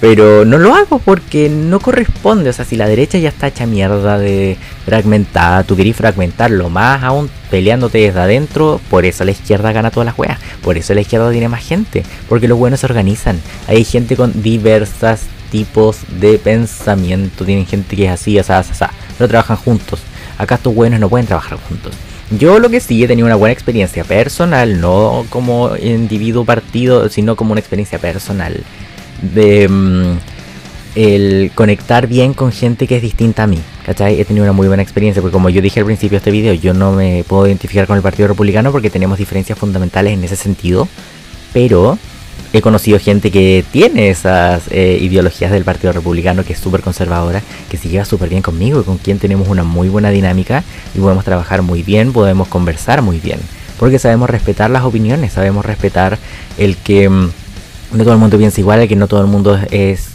Pero 0.00 0.44
no 0.44 0.58
lo 0.58 0.74
hago 0.74 0.98
porque 0.98 1.48
no 1.48 1.80
corresponde. 1.80 2.50
O 2.50 2.52
sea, 2.52 2.64
si 2.64 2.76
la 2.76 2.86
derecha 2.86 3.18
ya 3.18 3.28
está 3.28 3.46
hecha 3.46 3.66
mierda 3.66 4.18
de 4.18 4.56
fragmentada, 4.84 5.62
tú 5.62 5.76
querés 5.76 5.96
fragmentarlo 5.96 6.68
más 6.68 7.02
aún 7.02 7.30
peleándote 7.50 7.98
desde 7.98 8.20
adentro. 8.20 8.80
Por 8.90 9.04
eso 9.06 9.24
la 9.24 9.30
izquierda 9.30 9.72
gana 9.72 9.90
todas 9.90 10.06
las 10.06 10.18
weas. 10.18 10.38
Por 10.62 10.76
eso 10.76 10.92
la 10.94 11.00
izquierda 11.00 11.30
tiene 11.30 11.48
más 11.48 11.64
gente. 11.64 12.02
Porque 12.28 12.48
los 12.48 12.58
buenos 12.58 12.80
se 12.80 12.86
organizan. 12.86 13.40
Hay 13.66 13.84
gente 13.84 14.16
con 14.16 14.42
diversas 14.42 15.22
tipos 15.54 15.98
de 16.18 16.36
pensamiento. 16.36 17.44
Tienen 17.44 17.64
gente 17.64 17.94
que 17.94 18.06
es 18.06 18.10
así, 18.10 18.36
así, 18.40 18.52
así, 18.52 18.72
pero 19.16 19.28
trabajan 19.28 19.56
juntos. 19.56 20.00
Acá 20.36 20.56
estos 20.56 20.74
buenos 20.74 20.98
no 20.98 21.08
pueden 21.08 21.28
trabajar 21.28 21.58
juntos. 21.68 21.94
Yo 22.36 22.58
lo 22.58 22.70
que 22.70 22.80
sí 22.80 23.04
he 23.04 23.06
tenido 23.06 23.26
una 23.26 23.36
buena 23.36 23.52
experiencia 23.52 24.02
personal, 24.02 24.80
no 24.80 25.24
como 25.30 25.76
individuo 25.76 26.44
partido, 26.44 27.08
sino 27.08 27.36
como 27.36 27.52
una 27.52 27.60
experiencia 27.60 28.00
personal 28.00 28.64
de 29.22 29.68
mm, 29.68 30.18
el 30.96 31.52
conectar 31.54 32.08
bien 32.08 32.34
con 32.34 32.50
gente 32.50 32.88
que 32.88 32.96
es 32.96 33.02
distinta 33.02 33.44
a 33.44 33.46
mí. 33.46 33.60
¿Cachai? 33.86 34.20
He 34.20 34.24
tenido 34.24 34.42
una 34.42 34.52
muy 34.52 34.66
buena 34.66 34.82
experiencia 34.82 35.22
porque 35.22 35.34
como 35.34 35.50
yo 35.50 35.62
dije 35.62 35.78
al 35.78 35.86
principio 35.86 36.16
de 36.16 36.18
este 36.18 36.32
video, 36.32 36.54
yo 36.54 36.74
no 36.74 36.90
me 36.90 37.22
puedo 37.28 37.46
identificar 37.46 37.86
con 37.86 37.96
el 37.96 38.02
Partido 38.02 38.26
Republicano 38.26 38.72
porque 38.72 38.90
tenemos 38.90 39.18
diferencias 39.18 39.56
fundamentales 39.56 40.14
en 40.14 40.24
ese 40.24 40.34
sentido, 40.34 40.88
pero 41.52 41.96
he 42.54 42.62
conocido 42.62 43.00
gente 43.00 43.32
que 43.32 43.64
tiene 43.72 44.10
esas 44.10 44.62
eh, 44.70 44.96
ideologías 45.00 45.50
del 45.50 45.64
Partido 45.64 45.92
Republicano, 45.92 46.44
que 46.44 46.52
es 46.52 46.58
súper 46.60 46.82
conservadora, 46.82 47.42
que 47.68 47.76
se 47.76 47.88
lleva 47.88 48.04
súper 48.04 48.28
bien 48.28 48.42
conmigo 48.42 48.80
y 48.80 48.84
con 48.84 48.96
quien 48.96 49.18
tenemos 49.18 49.48
una 49.48 49.64
muy 49.64 49.88
buena 49.88 50.10
dinámica 50.10 50.62
y 50.94 51.00
podemos 51.00 51.24
trabajar 51.24 51.62
muy 51.62 51.82
bien, 51.82 52.12
podemos 52.12 52.46
conversar 52.46 53.02
muy 53.02 53.18
bien, 53.18 53.40
porque 53.76 53.98
sabemos 53.98 54.30
respetar 54.30 54.70
las 54.70 54.84
opiniones, 54.84 55.32
sabemos 55.32 55.66
respetar 55.66 56.16
el 56.56 56.76
que 56.76 57.08
mm, 57.08 57.30
no 57.94 58.04
todo 58.04 58.12
el 58.12 58.20
mundo 58.20 58.38
piensa 58.38 58.60
igual, 58.60 58.78
el 58.78 58.88
que 58.88 58.94
no 58.94 59.08
todo 59.08 59.20
el 59.20 59.26
mundo 59.26 59.58
es 59.72 60.10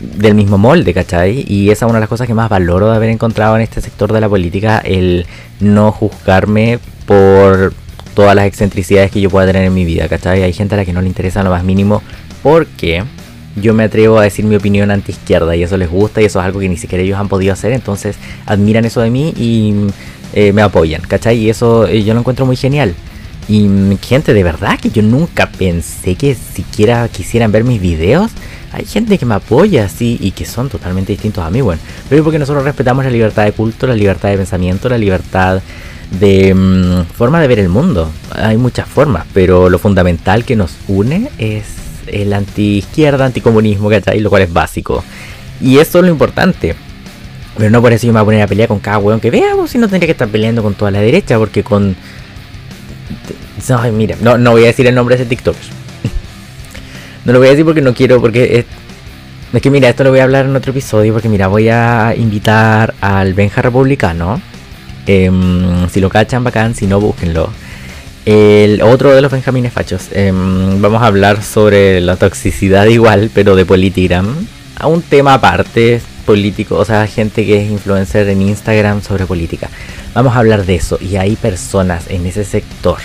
del 0.00 0.34
mismo 0.34 0.56
molde, 0.56 0.94
¿cachai? 0.94 1.44
Y 1.46 1.70
esa 1.70 1.84
es 1.84 1.90
una 1.90 1.98
de 1.98 2.04
las 2.04 2.08
cosas 2.08 2.26
que 2.26 2.32
más 2.32 2.48
valoro 2.48 2.88
de 2.88 2.96
haber 2.96 3.10
encontrado 3.10 3.54
en 3.56 3.60
este 3.60 3.82
sector 3.82 4.14
de 4.14 4.20
la 4.22 4.30
política, 4.30 4.78
el 4.78 5.26
no 5.60 5.92
juzgarme 5.92 6.78
por 7.04 7.74
todas 8.14 8.34
las 8.34 8.46
excentricidades 8.46 9.10
que 9.10 9.20
yo 9.20 9.30
pueda 9.30 9.46
tener 9.46 9.64
en 9.64 9.74
mi 9.74 9.84
vida, 9.84 10.08
¿cachai? 10.08 10.42
Hay 10.42 10.52
gente 10.52 10.74
a 10.74 10.78
la 10.78 10.84
que 10.84 10.92
no 10.92 11.00
le 11.00 11.08
interesa 11.08 11.42
lo 11.42 11.50
más 11.50 11.64
mínimo 11.64 12.02
porque 12.42 13.04
yo 13.56 13.74
me 13.74 13.84
atrevo 13.84 14.18
a 14.18 14.24
decir 14.24 14.44
mi 14.44 14.56
opinión 14.56 14.90
anti 14.90 15.12
izquierda 15.12 15.54
y 15.54 15.62
eso 15.62 15.76
les 15.76 15.90
gusta 15.90 16.22
y 16.22 16.26
eso 16.26 16.40
es 16.40 16.46
algo 16.46 16.60
que 16.60 16.68
ni 16.68 16.76
siquiera 16.76 17.04
ellos 17.04 17.18
han 17.18 17.28
podido 17.28 17.52
hacer, 17.52 17.72
entonces 17.72 18.16
admiran 18.46 18.84
eso 18.84 19.00
de 19.00 19.10
mí 19.10 19.32
y 19.36 19.74
eh, 20.32 20.52
me 20.52 20.62
apoyan, 20.62 21.02
¿cachai? 21.02 21.38
Y 21.38 21.50
eso 21.50 21.86
eh, 21.86 22.02
yo 22.02 22.14
lo 22.14 22.20
encuentro 22.20 22.46
muy 22.46 22.56
genial. 22.56 22.94
Y 23.48 23.62
mm, 23.68 23.98
gente, 23.98 24.34
de 24.34 24.42
verdad 24.42 24.78
que 24.78 24.90
yo 24.90 25.02
nunca 25.02 25.50
pensé 25.50 26.14
que 26.14 26.34
siquiera 26.34 27.08
quisieran 27.08 27.52
ver 27.52 27.64
mis 27.64 27.80
videos. 27.80 28.30
Hay 28.72 28.86
gente 28.86 29.18
que 29.18 29.26
me 29.26 29.34
apoya 29.34 29.84
así 29.84 30.16
y 30.20 30.30
que 30.30 30.46
son 30.46 30.70
totalmente 30.70 31.12
distintos 31.12 31.44
a 31.44 31.50
mí, 31.50 31.60
bueno. 31.60 31.82
Pero 32.08 32.24
porque 32.24 32.38
nosotros 32.38 32.64
respetamos 32.64 33.04
la 33.04 33.10
libertad 33.10 33.44
de 33.44 33.52
culto, 33.52 33.86
la 33.86 33.94
libertad 33.94 34.30
de 34.30 34.38
pensamiento, 34.38 34.88
la 34.88 34.96
libertad 34.96 35.60
de 36.18 36.54
mm, 36.54 37.04
forma 37.14 37.40
de 37.40 37.48
ver 37.48 37.58
el 37.58 37.68
mundo. 37.68 38.10
Hay 38.34 38.56
muchas 38.56 38.88
formas, 38.88 39.26
pero 39.32 39.70
lo 39.70 39.78
fundamental 39.78 40.44
que 40.44 40.56
nos 40.56 40.76
une 40.88 41.30
es 41.38 41.64
el 42.06 42.32
anti-izquierda, 42.32 43.26
anticomunismo, 43.26 43.88
¿cachai? 43.88 44.20
Lo 44.20 44.30
cual 44.30 44.42
es 44.42 44.52
básico. 44.52 45.04
Y 45.60 45.78
eso 45.78 45.98
es 45.98 46.04
lo 46.04 46.10
importante. 46.10 46.74
Pero 47.56 47.70
no 47.70 47.82
por 47.82 47.92
eso 47.92 48.06
yo 48.06 48.12
me 48.12 48.20
voy 48.20 48.22
a 48.22 48.24
poner 48.24 48.42
a 48.42 48.46
pelear 48.46 48.68
con 48.68 48.80
cada 48.80 48.98
weón 48.98 49.20
que 49.20 49.30
veamos 49.30 49.70
si 49.70 49.78
no 49.78 49.88
tendría 49.88 50.06
que 50.06 50.12
estar 50.12 50.28
peleando 50.28 50.62
con 50.62 50.74
toda 50.74 50.90
la 50.90 51.00
derecha, 51.00 51.38
porque 51.38 51.62
con... 51.62 51.94
Ay, 53.78 53.92
mira, 53.92 54.16
no, 54.20 54.38
no 54.38 54.52
voy 54.52 54.64
a 54.64 54.68
decir 54.68 54.86
el 54.86 54.94
nombre 54.94 55.16
de 55.16 55.22
ese 55.22 55.28
TikTok. 55.28 55.54
no 57.24 57.32
lo 57.32 57.38
voy 57.38 57.48
a 57.48 57.50
decir 57.50 57.64
porque 57.64 57.80
no 57.80 57.94
quiero, 57.94 58.20
porque. 58.20 58.66
Es 59.52 59.62
que 59.62 59.70
mira, 59.70 59.88
esto 59.88 60.02
lo 60.02 60.10
voy 60.10 60.18
a 60.18 60.24
hablar 60.24 60.46
en 60.46 60.56
otro 60.56 60.72
episodio, 60.72 61.12
porque 61.12 61.28
mira, 61.28 61.46
voy 61.46 61.68
a 61.68 62.14
invitar 62.16 62.94
al 63.00 63.34
Benja 63.34 63.62
Republicano 63.62 64.40
Em, 65.06 65.88
si 65.88 66.00
lo 66.00 66.08
cachan, 66.08 66.44
bacán, 66.44 66.74
si 66.74 66.86
no, 66.86 67.00
búsquenlo. 67.00 67.50
El 68.24 68.82
otro 68.82 69.14
de 69.14 69.20
los 69.20 69.32
Benjamines 69.32 69.72
Fachos. 69.72 70.08
Em, 70.12 70.80
vamos 70.80 71.02
a 71.02 71.06
hablar 71.06 71.42
sobre 71.42 72.00
la 72.00 72.16
toxicidad 72.16 72.86
igual, 72.86 73.30
pero 73.34 73.56
de 73.56 73.64
Politigram. 73.64 74.26
A 74.78 74.86
un 74.86 75.02
tema 75.02 75.34
aparte, 75.34 76.00
político, 76.24 76.76
o 76.76 76.84
sea, 76.84 77.06
gente 77.06 77.44
que 77.44 77.62
es 77.62 77.70
influencer 77.70 78.28
en 78.28 78.42
Instagram 78.42 79.02
sobre 79.02 79.26
política. 79.26 79.68
Vamos 80.14 80.36
a 80.36 80.38
hablar 80.38 80.64
de 80.64 80.76
eso. 80.76 80.98
Y 81.00 81.16
hay 81.16 81.34
personas 81.34 82.04
en 82.08 82.26
ese 82.26 82.44
sector 82.44 82.98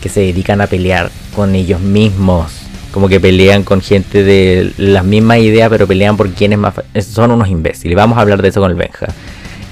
que 0.00 0.08
se 0.08 0.20
dedican 0.20 0.60
a 0.60 0.66
pelear 0.66 1.10
con 1.36 1.54
ellos 1.54 1.80
mismos. 1.80 2.52
Como 2.92 3.08
que 3.08 3.20
pelean 3.20 3.62
con 3.62 3.80
gente 3.80 4.22
de 4.22 4.72
la 4.78 5.02
misma 5.02 5.38
idea, 5.38 5.68
pero 5.68 5.86
pelean 5.86 6.16
por 6.16 6.30
quién 6.30 6.52
es 6.52 6.58
más... 6.58 6.74
Son 7.00 7.30
unos 7.30 7.48
imbéciles. 7.48 7.96
Vamos 7.96 8.18
a 8.18 8.22
hablar 8.22 8.40
de 8.42 8.48
eso 8.48 8.60
con 8.60 8.70
el 8.70 8.76
Benja. 8.76 9.08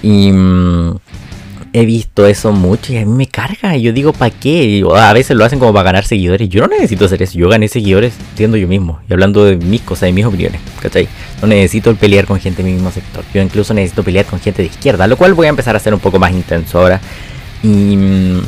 Y... 0.03 0.31
Mm, 0.31 0.97
he 1.73 1.85
visto 1.85 2.27
eso 2.27 2.53
mucho 2.53 2.93
y 2.93 2.97
a 2.97 3.07
mí 3.07 3.13
me 3.13 3.27
carga. 3.27 3.77
Yo 3.77 3.93
digo, 3.93 4.13
¿para 4.13 4.31
qué? 4.31 4.85
a 4.95 5.13
veces 5.13 5.37
lo 5.37 5.45
hacen 5.45 5.59
como 5.59 5.73
para 5.73 5.85
ganar 5.85 6.05
seguidores. 6.05 6.49
Yo 6.49 6.63
no 6.63 6.69
necesito 6.69 7.05
hacer 7.05 7.23
eso. 7.23 7.39
Yo 7.39 7.49
gané 7.49 7.69
seguidores 7.69 8.15
siendo 8.35 8.57
yo 8.57 8.67
mismo 8.67 9.01
y 9.09 9.13
hablando 9.13 9.45
de 9.45 9.57
mis 9.57 9.81
cosas, 9.83 10.03
de 10.03 10.13
mis 10.13 10.25
opiniones. 10.25 10.61
¿Cachai? 10.81 11.09
No 11.41 11.49
necesito 11.49 11.95
pelear 11.95 12.27
con 12.27 12.41
gente 12.41 12.63
de 12.63 12.69
mi 12.69 12.75
mismo 12.75 12.91
sector. 12.91 13.25
Yo 13.33 13.41
incluso 13.41 13.73
necesito 13.75 14.03
pelear 14.03 14.27
con 14.27 14.41
gente 14.41 14.63
de 14.63 14.69
izquierda, 14.69 15.07
lo 15.07 15.17
cual 15.17 15.35
voy 15.35 15.47
a 15.47 15.51
empezar 15.51 15.75
a 15.75 15.79
hacer 15.79 15.95
un 15.95 16.01
poco 16.01 16.19
más 16.19 16.33
intenso 16.33 16.81
ahora. 16.81 17.01
Y 17.63 17.97
mm, 17.97 18.41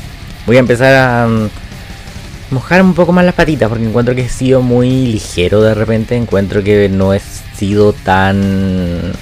voy 0.46 0.56
a 0.56 0.60
empezar 0.60 0.94
a 0.94 1.28
mm, 1.28 2.54
mojar 2.54 2.82
un 2.82 2.94
poco 2.94 3.12
más 3.12 3.24
las 3.24 3.34
patitas 3.34 3.68
porque 3.68 3.84
encuentro 3.84 4.14
que 4.14 4.22
he 4.22 4.28
sido 4.28 4.62
muy 4.62 5.06
ligero 5.06 5.62
de 5.62 5.74
repente. 5.74 6.16
Encuentro 6.16 6.64
que 6.64 6.88
no 6.88 7.14
he 7.14 7.20
sido 7.56 7.92
tan 7.92 9.12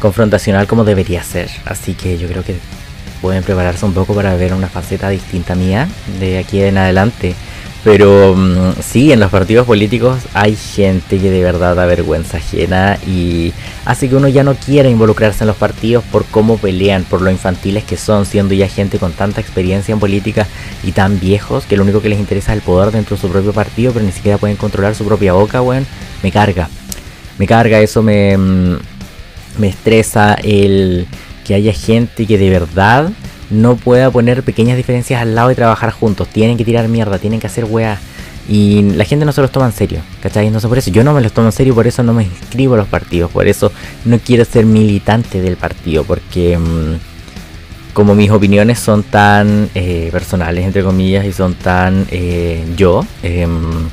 confrontacional 0.00 0.66
como 0.66 0.84
debería 0.84 1.22
ser. 1.22 1.50
Así 1.66 1.92
que 1.92 2.16
yo 2.16 2.26
creo 2.26 2.42
que 2.42 2.56
pueden 3.20 3.42
prepararse 3.42 3.84
un 3.84 3.92
poco 3.92 4.14
para 4.14 4.34
ver 4.36 4.54
una 4.54 4.68
faceta 4.68 5.08
distinta 5.08 5.54
mía 5.54 5.88
de 6.20 6.38
aquí 6.38 6.60
en 6.60 6.78
adelante. 6.78 7.34
Pero 7.84 8.34
mm, 8.36 8.82
sí, 8.82 9.12
en 9.12 9.20
los 9.20 9.30
partidos 9.30 9.66
políticos 9.66 10.18
hay 10.34 10.56
gente 10.56 11.18
que 11.18 11.30
de 11.30 11.42
verdad 11.42 11.76
da 11.76 11.86
vergüenza 11.86 12.38
ajena 12.38 12.98
y 13.06 13.52
hace 13.84 14.08
que 14.08 14.16
uno 14.16 14.28
ya 14.28 14.42
no 14.42 14.54
quiera 14.54 14.88
involucrarse 14.88 15.44
en 15.44 15.48
los 15.48 15.56
partidos 15.56 16.02
por 16.04 16.24
cómo 16.24 16.58
pelean, 16.58 17.04
por 17.04 17.22
lo 17.22 17.30
infantiles 17.30 17.84
que 17.84 17.96
son, 17.96 18.26
siendo 18.26 18.52
ya 18.54 18.68
gente 18.68 18.98
con 18.98 19.12
tanta 19.12 19.40
experiencia 19.40 19.92
en 19.92 20.00
política 20.00 20.46
y 20.82 20.92
tan 20.92 21.20
viejos 21.20 21.64
que 21.66 21.76
lo 21.76 21.84
único 21.84 22.02
que 22.02 22.08
les 22.08 22.18
interesa 22.18 22.52
es 22.52 22.58
el 22.58 22.62
poder 22.62 22.90
dentro 22.90 23.16
de 23.16 23.22
su 23.22 23.28
propio 23.28 23.52
partido, 23.52 23.92
pero 23.92 24.04
ni 24.04 24.12
siquiera 24.12 24.38
pueden 24.38 24.56
controlar 24.56 24.94
su 24.94 25.04
propia 25.04 25.32
boca, 25.32 25.62
weón. 25.62 25.86
Me 26.22 26.32
carga. 26.32 26.68
Me 27.38 27.46
carga, 27.46 27.78
eso 27.80 28.02
me, 28.02 28.36
mm, 28.36 28.78
me 29.58 29.68
estresa 29.68 30.34
el 30.34 31.06
que 31.48 31.54
haya 31.54 31.72
gente 31.72 32.26
que 32.26 32.36
de 32.36 32.50
verdad 32.50 33.10
no 33.48 33.76
pueda 33.76 34.10
poner 34.10 34.42
pequeñas 34.42 34.76
diferencias 34.76 35.22
al 35.22 35.34
lado 35.34 35.50
y 35.50 35.54
trabajar 35.54 35.90
juntos. 35.92 36.28
Tienen 36.28 36.58
que 36.58 36.64
tirar 36.66 36.86
mierda, 36.88 37.18
tienen 37.18 37.40
que 37.40 37.46
hacer 37.46 37.64
weá. 37.64 37.98
Y 38.50 38.82
la 38.82 39.04
gente 39.04 39.24
no 39.24 39.32
se 39.32 39.40
los 39.40 39.50
toma 39.50 39.64
en 39.64 39.72
serio, 39.72 40.00
¿cachai? 40.22 40.46
Entonces 40.46 40.68
por 40.68 40.76
eso 40.76 40.90
yo 40.90 41.02
no 41.04 41.14
me 41.14 41.22
los 41.22 41.32
tomo 41.32 41.48
en 41.48 41.52
serio, 41.52 41.74
por 41.74 41.86
eso 41.86 42.02
no 42.02 42.12
me 42.12 42.24
inscribo 42.24 42.74
a 42.74 42.76
los 42.76 42.86
partidos, 42.86 43.30
por 43.30 43.48
eso 43.48 43.72
no 44.04 44.18
quiero 44.18 44.44
ser 44.44 44.66
militante 44.66 45.40
del 45.40 45.56
partido, 45.56 46.04
porque 46.04 46.58
mm, 46.58 47.94
como 47.94 48.14
mis 48.14 48.30
opiniones 48.30 48.78
son 48.78 49.02
tan 49.02 49.70
eh, 49.74 50.10
personales, 50.12 50.64
entre 50.66 50.82
comillas, 50.82 51.24
y 51.24 51.32
son 51.32 51.54
tan 51.54 52.06
eh, 52.10 52.64
yo, 52.76 53.06
em, 53.22 53.88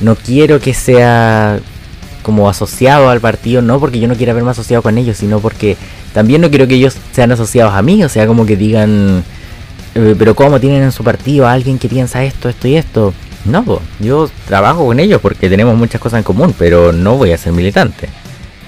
no 0.00 0.14
quiero 0.14 0.60
que 0.60 0.74
sea 0.74 1.58
como 2.26 2.50
asociado 2.50 3.08
al 3.08 3.20
partido, 3.20 3.62
no 3.62 3.78
porque 3.78 4.00
yo 4.00 4.08
no 4.08 4.16
quiera 4.16 4.32
verme 4.32 4.50
asociado 4.50 4.82
con 4.82 4.98
ellos, 4.98 5.16
sino 5.16 5.38
porque 5.38 5.76
también 6.12 6.40
no 6.40 6.50
quiero 6.50 6.66
que 6.66 6.74
ellos 6.74 6.96
sean 7.12 7.30
asociados 7.30 7.72
a 7.72 7.82
mí, 7.82 8.02
o 8.02 8.08
sea, 8.08 8.26
como 8.26 8.44
que 8.44 8.56
digan, 8.56 9.22
eh, 9.94 10.16
pero 10.18 10.34
¿cómo 10.34 10.58
tienen 10.58 10.82
en 10.82 10.90
su 10.90 11.04
partido 11.04 11.46
a 11.46 11.52
alguien 11.52 11.78
que 11.78 11.88
piensa 11.88 12.24
esto, 12.24 12.48
esto 12.48 12.66
y 12.66 12.74
esto? 12.74 13.14
No, 13.44 13.80
yo 14.00 14.28
trabajo 14.48 14.84
con 14.84 14.98
ellos 14.98 15.20
porque 15.20 15.48
tenemos 15.48 15.76
muchas 15.76 16.00
cosas 16.00 16.18
en 16.18 16.24
común, 16.24 16.52
pero 16.58 16.92
no 16.92 17.16
voy 17.16 17.30
a 17.30 17.38
ser 17.38 17.52
militante. 17.52 18.08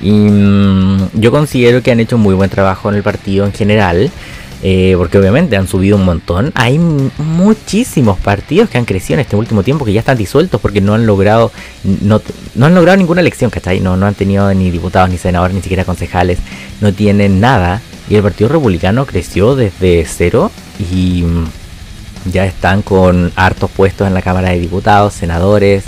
Y 0.00 0.12
mm, 0.12 1.08
yo 1.14 1.32
considero 1.32 1.82
que 1.82 1.90
han 1.90 1.98
hecho 1.98 2.16
muy 2.16 2.36
buen 2.36 2.50
trabajo 2.50 2.88
en 2.90 2.94
el 2.94 3.02
partido 3.02 3.44
en 3.44 3.52
general. 3.52 4.12
Eh, 4.62 4.94
porque 4.96 5.18
obviamente 5.18 5.56
han 5.56 5.68
subido 5.68 5.96
un 5.96 6.04
montón. 6.04 6.50
Hay 6.54 6.78
muchísimos 6.78 8.18
partidos 8.18 8.68
que 8.68 8.78
han 8.78 8.84
crecido 8.84 9.14
en 9.14 9.20
este 9.20 9.36
último 9.36 9.62
tiempo 9.62 9.84
que 9.84 9.92
ya 9.92 10.00
están 10.00 10.18
disueltos 10.18 10.60
porque 10.60 10.80
no 10.80 10.94
han 10.94 11.06
logrado 11.06 11.52
no, 11.84 12.20
no 12.54 12.66
han 12.66 12.74
logrado 12.74 12.96
ninguna 12.96 13.20
elección, 13.20 13.50
¿cachai? 13.50 13.80
No, 13.80 13.96
no 13.96 14.06
han 14.06 14.14
tenido 14.14 14.52
ni 14.54 14.70
diputados, 14.70 15.10
ni 15.10 15.18
senadores, 15.18 15.54
ni 15.54 15.62
siquiera 15.62 15.84
concejales. 15.84 16.38
No 16.80 16.92
tienen 16.92 17.40
nada. 17.40 17.80
Y 18.10 18.16
el 18.16 18.22
Partido 18.22 18.48
Republicano 18.48 19.06
creció 19.06 19.54
desde 19.54 20.06
cero 20.06 20.50
y 20.90 21.24
ya 22.32 22.46
están 22.46 22.82
con 22.82 23.32
hartos 23.36 23.70
puestos 23.70 24.06
en 24.06 24.14
la 24.14 24.22
Cámara 24.22 24.50
de 24.50 24.58
Diputados, 24.58 25.14
senadores 25.14 25.84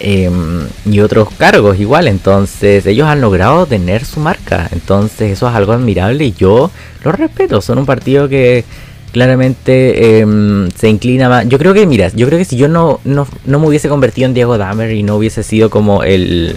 em, 0.00 0.66
y 0.86 1.00
otros 1.00 1.28
cargos 1.36 1.78
igual. 1.78 2.08
Entonces 2.08 2.86
ellos 2.86 3.06
han 3.08 3.20
logrado 3.20 3.66
tener 3.66 4.04
su 4.04 4.20
marca. 4.20 4.68
Entonces 4.72 5.32
eso 5.32 5.48
es 5.48 5.54
algo 5.54 5.72
admirable 5.72 6.24
y 6.24 6.32
yo 6.32 6.70
lo 7.04 7.12
respeto. 7.12 7.60
Son 7.60 7.78
un 7.78 7.86
partido 7.86 8.28
que 8.28 8.64
claramente 9.12 10.20
em, 10.20 10.70
se 10.70 10.88
inclina 10.88 11.28
más. 11.28 11.48
Yo 11.48 11.58
creo 11.58 11.74
que, 11.74 11.86
mira, 11.86 12.08
yo 12.14 12.26
creo 12.26 12.38
que 12.38 12.44
si 12.44 12.56
yo 12.56 12.68
no, 12.68 13.00
no, 13.04 13.26
me 13.46 13.56
hubiese 13.66 13.88
convertido 13.88 14.26
en 14.26 14.34
Diego 14.34 14.58
Dahmer 14.58 14.92
y 14.92 15.02
no 15.02 15.16
hubiese 15.16 15.42
sido 15.42 15.70
como 15.70 16.02
el... 16.02 16.56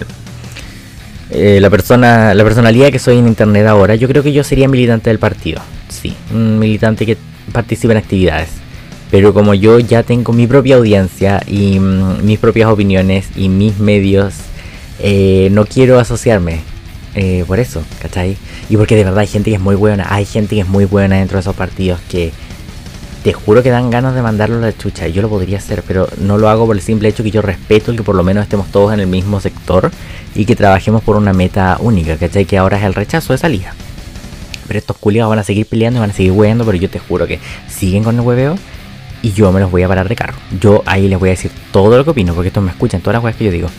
Eh, 1.34 1.60
la 1.62 1.70
persona 1.70 2.34
la 2.34 2.44
personalidad 2.44 2.92
que 2.92 3.00
soy 3.00 3.18
en 3.18 3.26
internet 3.26 3.66
ahora 3.66 3.96
yo 3.96 4.10
creo 4.10 4.22
que 4.22 4.34
yo 4.34 4.44
sería 4.44 4.68
militante 4.68 5.10
del 5.10 5.18
partido 5.18 5.62
sí 5.88 6.14
un 6.34 6.60
militante 6.60 7.06
que 7.06 7.16
participa 7.54 7.94
en 7.94 8.00
actividades 8.00 8.61
pero 9.12 9.34
como 9.34 9.54
yo 9.54 9.78
ya 9.78 10.04
tengo 10.04 10.32
mi 10.32 10.48
propia 10.48 10.78
audiencia 10.78 11.44
y 11.46 11.80
mm, 11.80 12.24
mis 12.26 12.40
propias 12.40 12.70
opiniones 12.70 13.28
y 13.36 13.50
mis 13.50 13.78
medios, 13.78 14.34
eh, 15.00 15.50
no 15.52 15.66
quiero 15.66 16.00
asociarme. 16.00 16.62
Eh, 17.14 17.44
por 17.46 17.60
eso, 17.60 17.84
¿cachai? 18.02 18.38
Y 18.70 18.78
porque 18.78 18.96
de 18.96 19.04
verdad 19.04 19.20
hay 19.20 19.28
gente 19.28 19.50
que 19.50 19.58
es 19.58 19.62
muy 19.62 19.76
buena, 19.76 20.08
hay 20.10 20.24
gente 20.24 20.56
que 20.56 20.62
es 20.62 20.68
muy 20.68 20.86
buena 20.86 21.18
dentro 21.18 21.36
de 21.36 21.42
esos 21.42 21.56
partidos 21.58 22.00
que 22.10 22.32
te 23.22 23.34
juro 23.34 23.62
que 23.62 23.70
dan 23.70 23.90
ganas 23.90 24.16
de 24.16 24.22
mandarlo 24.22 24.58
a 24.58 24.62
la 24.62 24.78
chucha. 24.78 25.10
Yo 25.10 25.22
lo 25.22 25.28
podría 25.28 25.58
hacer, 25.58 25.84
pero 25.86 26.08
no 26.18 26.38
lo 26.38 26.48
hago 26.48 26.66
por 26.66 26.78
el 26.78 26.82
simple 26.82 27.10
hecho 27.10 27.22
que 27.22 27.32
yo 27.32 27.42
respeto 27.42 27.92
el 27.92 27.98
que 27.98 28.04
por 28.04 28.16
lo 28.16 28.24
menos 28.24 28.44
estemos 28.44 28.72
todos 28.72 28.94
en 28.94 29.02
el 29.02 29.08
mismo 29.08 29.42
sector 29.42 29.92
y 30.36 30.46
que 30.46 30.56
trabajemos 30.56 31.04
por 31.04 31.18
una 31.18 31.34
meta 31.34 31.76
única, 31.82 32.16
¿cachai? 32.16 32.46
Que 32.46 32.58
ahora 32.58 32.78
es 32.78 32.86
el 32.86 32.94
rechazo 32.94 33.34
de 33.34 33.40
salida. 33.40 33.76
Pero 34.68 34.80
estos 34.80 34.96
culiados 34.96 35.30
van 35.30 35.40
a 35.40 35.44
seguir 35.44 35.66
peleando 35.66 35.98
y 35.98 36.00
van 36.00 36.12
a 36.12 36.14
seguir 36.14 36.32
hueando, 36.32 36.66
pero 36.66 36.78
yo 36.78 36.90
te 36.90 37.00
juro 37.00 37.28
que 37.28 37.40
siguen 37.68 38.06
con 38.06 38.16
el 38.16 38.22
hueveo 38.22 38.56
y 39.22 39.32
yo 39.34 39.52
me 39.52 39.60
los 39.60 39.72
voy 39.72 39.84
a 39.84 39.88
parar 39.88 40.10
de 40.10 40.16
carro. 40.16 40.38
Yo 40.60 40.84
ahí 40.86 41.08
les 41.08 41.20
voy 41.20 41.30
a 41.30 41.32
decir 41.32 41.52
todo 41.72 41.98
lo 41.98 42.04
que 42.04 42.12
opino, 42.12 42.34
porque 42.34 42.48
estos 42.48 42.64
me 42.64 42.72
escuchan 42.72 43.02
todas 43.02 43.16
las 43.16 43.22
cosas 43.22 43.36
que 43.36 43.46
yo 43.46 43.52
digo. 43.52 43.70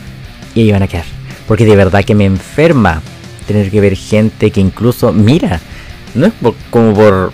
Y 0.55 0.63
ahí 0.63 0.73
van 0.73 0.83
a 0.83 0.89
quedar. 0.89 1.05
Porque 1.47 1.65
de 1.65 1.77
verdad 1.77 2.05
que 2.05 2.15
me 2.15 2.25
enferma 2.25 3.03
tener 3.47 3.71
que 3.71 3.81
ver 3.81 3.97
gente 3.97 4.51
que 4.51 4.61
incluso, 4.61 5.13
mira, 5.13 5.61
no 6.15 6.27
es 6.27 6.33
como 6.71 6.95
por 6.95 7.33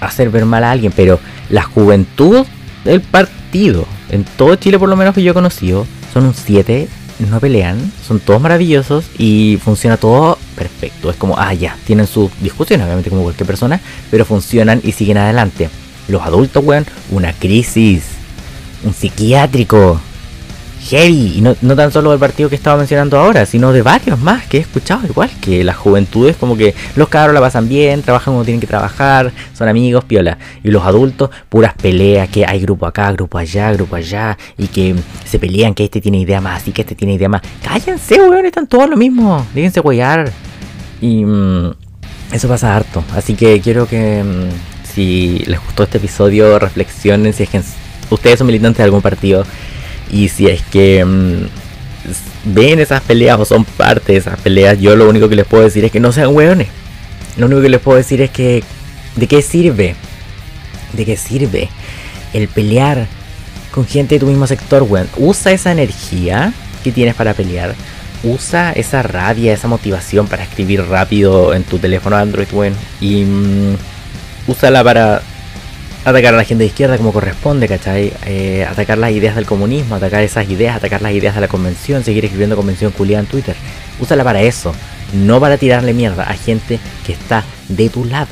hacer 0.00 0.30
ver 0.30 0.44
mal 0.44 0.64
a 0.64 0.70
alguien, 0.70 0.92
pero 0.94 1.20
la 1.50 1.62
juventud 1.62 2.46
del 2.84 3.00
partido, 3.00 3.86
en 4.10 4.24
todo 4.24 4.56
Chile 4.56 4.78
por 4.78 4.88
lo 4.88 4.96
menos 4.96 5.14
que 5.14 5.22
yo 5.22 5.32
he 5.32 5.34
conocido, 5.34 5.86
son 6.12 6.26
un 6.26 6.34
7, 6.34 6.88
no 7.30 7.40
pelean, 7.40 7.92
son 8.06 8.20
todos 8.20 8.40
maravillosos 8.40 9.04
y 9.18 9.58
funciona 9.62 9.96
todo 9.96 10.38
perfecto. 10.56 11.10
Es 11.10 11.16
como, 11.16 11.38
ah, 11.38 11.52
ya, 11.54 11.76
tienen 11.86 12.06
sus 12.06 12.30
discusiones, 12.40 12.84
obviamente 12.84 13.10
como 13.10 13.22
cualquier 13.22 13.46
persona, 13.46 13.80
pero 14.10 14.24
funcionan 14.24 14.80
y 14.82 14.92
siguen 14.92 15.18
adelante. 15.18 15.68
Los 16.08 16.22
adultos, 16.22 16.62
weón, 16.64 16.86
una 17.10 17.32
crisis. 17.32 18.04
Un 18.84 18.92
psiquiátrico. 18.92 20.00
Heavy. 20.84 21.38
Y 21.38 21.40
no, 21.40 21.54
tan 21.76 21.90
solo 21.90 22.10
del 22.10 22.20
partido 22.20 22.50
que 22.50 22.56
estaba 22.56 22.76
mencionando 22.76 23.18
ahora, 23.18 23.46
sino 23.46 23.72
de 23.72 23.80
varios 23.80 24.18
más 24.18 24.46
que 24.46 24.58
he 24.58 24.60
escuchado. 24.60 25.06
Igual 25.06 25.30
que 25.40 25.64
las 25.64 25.76
juventudes, 25.76 26.36
como 26.36 26.56
que 26.56 26.74
los 26.94 27.08
cabros 27.08 27.32
la 27.32 27.40
pasan 27.40 27.68
bien, 27.68 28.02
trabajan 28.02 28.34
como 28.34 28.44
tienen 28.44 28.60
que 28.60 28.66
trabajar, 28.66 29.32
son 29.56 29.68
amigos, 29.68 30.04
piola. 30.04 30.36
Y 30.62 30.70
los 30.70 30.84
adultos, 30.84 31.30
puras 31.48 31.72
peleas, 31.74 32.28
que 32.28 32.44
hay 32.44 32.60
grupo 32.60 32.86
acá, 32.86 33.10
grupo 33.12 33.38
allá, 33.38 33.72
grupo 33.72 33.96
allá. 33.96 34.36
Y 34.58 34.66
que 34.66 34.94
se 35.24 35.38
pelean, 35.38 35.74
que 35.74 35.84
este 35.84 36.02
tiene 36.02 36.18
idea 36.18 36.42
más, 36.42 36.68
y 36.68 36.72
que 36.72 36.82
este 36.82 36.94
tiene 36.94 37.14
idea 37.14 37.30
más. 37.30 37.40
Cállense, 37.62 38.20
weón, 38.20 38.44
están 38.44 38.66
todos 38.66 38.90
lo 38.90 38.96
mismo. 38.96 39.46
Déjense 39.54 39.80
huellar. 39.80 40.30
Y 41.00 41.24
mm, 41.24 41.72
eso 42.32 42.48
pasa 42.48 42.76
harto. 42.76 43.02
Así 43.16 43.34
que 43.34 43.60
quiero 43.62 43.86
que 43.86 44.22
mm, 44.22 44.73
si 44.94 45.42
les 45.46 45.60
gustó 45.60 45.82
este 45.82 45.98
episodio, 45.98 46.58
reflexionen 46.58 47.32
si 47.32 47.42
es 47.42 47.48
que 47.48 47.60
ustedes 48.10 48.38
son 48.38 48.46
militantes 48.46 48.78
de 48.78 48.84
algún 48.84 49.02
partido 49.02 49.44
y 50.10 50.28
si 50.28 50.46
es 50.46 50.62
que 50.62 51.04
mm, 51.04 51.46
ven 52.54 52.78
esas 52.78 53.02
peleas 53.02 53.38
o 53.40 53.44
son 53.44 53.64
parte 53.64 54.12
de 54.12 54.18
esas 54.18 54.38
peleas, 54.40 54.78
yo 54.78 54.94
lo 54.94 55.08
único 55.08 55.28
que 55.28 55.36
les 55.36 55.46
puedo 55.46 55.64
decir 55.64 55.84
es 55.84 55.90
que 55.90 56.00
no 56.00 56.12
sean 56.12 56.34
hueones. 56.34 56.68
Lo 57.36 57.46
único 57.46 57.62
que 57.62 57.68
les 57.68 57.80
puedo 57.80 57.98
decir 57.98 58.20
es 58.20 58.30
que 58.30 58.62
¿de 59.16 59.26
qué 59.26 59.42
sirve? 59.42 59.96
¿De 60.92 61.04
qué 61.04 61.16
sirve 61.16 61.68
el 62.32 62.46
pelear 62.48 63.08
con 63.72 63.86
gente 63.86 64.14
de 64.16 64.20
tu 64.20 64.26
mismo 64.26 64.46
sector, 64.46 64.84
weón? 64.84 65.08
Usa 65.16 65.52
esa 65.52 65.72
energía 65.72 66.52
que 66.84 66.92
tienes 66.92 67.14
para 67.16 67.34
pelear. 67.34 67.74
Usa 68.22 68.72
esa 68.72 69.02
rabia, 69.02 69.52
esa 69.52 69.68
motivación 69.68 70.28
para 70.28 70.44
escribir 70.44 70.82
rápido 70.84 71.52
en 71.52 71.64
tu 71.64 71.78
teléfono 71.78 72.16
Android, 72.16 72.46
weón. 72.52 72.74
Y... 73.00 73.24
Mm, 73.24 73.76
úsala 74.46 74.84
para 74.84 75.22
atacar 76.04 76.34
a 76.34 76.36
la 76.36 76.44
gente 76.44 76.64
de 76.64 76.68
izquierda 76.68 76.98
como 76.98 77.12
corresponde, 77.12 77.66
¿cachai? 77.66 78.12
Eh, 78.26 78.66
atacar 78.68 78.98
las 78.98 79.10
ideas 79.12 79.34
del 79.36 79.46
comunismo, 79.46 79.94
atacar 79.94 80.22
esas 80.22 80.48
ideas, 80.50 80.76
atacar 80.76 81.00
las 81.00 81.12
ideas 81.12 81.34
de 81.34 81.40
la 81.40 81.48
convención, 81.48 82.04
seguir 82.04 82.24
escribiendo 82.24 82.56
convención 82.56 82.92
culiada 82.92 83.22
en 83.22 83.26
Twitter. 83.28 83.56
Úsala 83.98 84.22
para 84.22 84.42
eso, 84.42 84.74
no 85.14 85.40
para 85.40 85.56
tirarle 85.56 85.94
mierda 85.94 86.24
a 86.24 86.34
gente 86.34 86.78
que 87.06 87.12
está 87.12 87.44
de 87.68 87.88
tu 87.88 88.04
lado. 88.04 88.28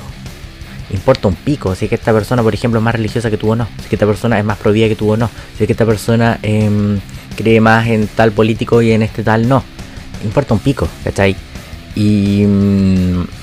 Importa 0.90 1.28
un 1.28 1.34
pico 1.34 1.74
si 1.74 1.86
es 1.86 1.88
que 1.88 1.94
esta 1.94 2.12
persona, 2.12 2.42
por 2.42 2.52
ejemplo, 2.52 2.78
es 2.78 2.84
más 2.84 2.94
religiosa 2.94 3.30
que 3.30 3.38
tú 3.38 3.52
o 3.52 3.56
no, 3.56 3.66
si 3.78 3.84
es 3.84 3.88
que 3.88 3.96
esta 3.96 4.06
persona 4.06 4.38
es 4.38 4.44
más 4.44 4.58
pro 4.58 4.74
que 4.74 4.94
tú 4.94 5.10
o 5.10 5.16
no, 5.16 5.30
si 5.56 5.64
es 5.64 5.66
que 5.66 5.72
esta 5.72 5.86
persona 5.86 6.38
em, 6.42 7.00
cree 7.34 7.62
más 7.62 7.86
en 7.86 8.06
tal 8.08 8.32
político 8.32 8.82
y 8.82 8.92
en 8.92 9.02
este 9.02 9.22
tal 9.22 9.48
no. 9.48 9.64
Importa 10.22 10.52
un 10.52 10.60
pico, 10.60 10.86
¿cachai? 11.04 11.34
Y... 11.94 12.44
Mm, 12.44 13.41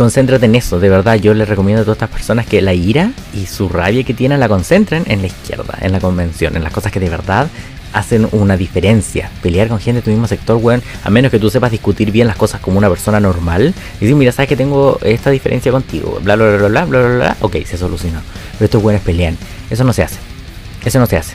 concéntrate 0.00 0.46
en 0.46 0.54
eso, 0.54 0.80
de 0.80 0.88
verdad. 0.88 1.16
Yo 1.16 1.34
les 1.34 1.46
recomiendo 1.46 1.82
a 1.82 1.84
todas 1.84 1.96
estas 1.96 2.08
personas 2.08 2.46
que 2.46 2.62
la 2.62 2.72
ira 2.72 3.12
y 3.34 3.44
su 3.44 3.68
rabia 3.68 4.02
que 4.02 4.14
tienen 4.14 4.40
la 4.40 4.48
concentren 4.48 5.04
en 5.08 5.20
la 5.20 5.26
izquierda, 5.26 5.76
en 5.82 5.92
la 5.92 6.00
convención, 6.00 6.56
en 6.56 6.64
las 6.64 6.72
cosas 6.72 6.90
que 6.90 6.98
de 7.00 7.10
verdad 7.10 7.48
hacen 7.92 8.26
una 8.32 8.56
diferencia. 8.56 9.30
Pelear 9.42 9.68
con 9.68 9.78
gente 9.78 10.00
de 10.00 10.04
tu 10.06 10.10
mismo 10.10 10.26
sector, 10.26 10.56
weón, 10.56 10.82
a 11.04 11.10
menos 11.10 11.30
que 11.30 11.38
tú 11.38 11.50
sepas 11.50 11.70
discutir 11.70 12.12
bien 12.12 12.28
las 12.28 12.36
cosas 12.36 12.62
como 12.62 12.78
una 12.78 12.88
persona 12.88 13.20
normal. 13.20 13.74
Y 13.98 14.04
decir, 14.06 14.16
mira, 14.16 14.32
sabes 14.32 14.48
que 14.48 14.56
tengo 14.56 14.98
esta 15.02 15.28
diferencia 15.28 15.70
contigo, 15.70 16.18
bla, 16.22 16.34
bla, 16.34 16.56
bla, 16.56 16.68
bla, 16.68 16.84
bla, 16.86 17.02
bla, 17.02 17.16
bla, 17.16 17.36
ok, 17.42 17.56
se 17.66 17.76
solucionó. 17.76 18.22
Pero 18.52 18.64
estos 18.64 18.82
weones 18.82 19.02
pelean. 19.02 19.36
Eso 19.68 19.84
no 19.84 19.92
se 19.92 20.02
hace. 20.02 20.16
Eso 20.82 20.98
no 20.98 21.04
se 21.04 21.18
hace. 21.18 21.34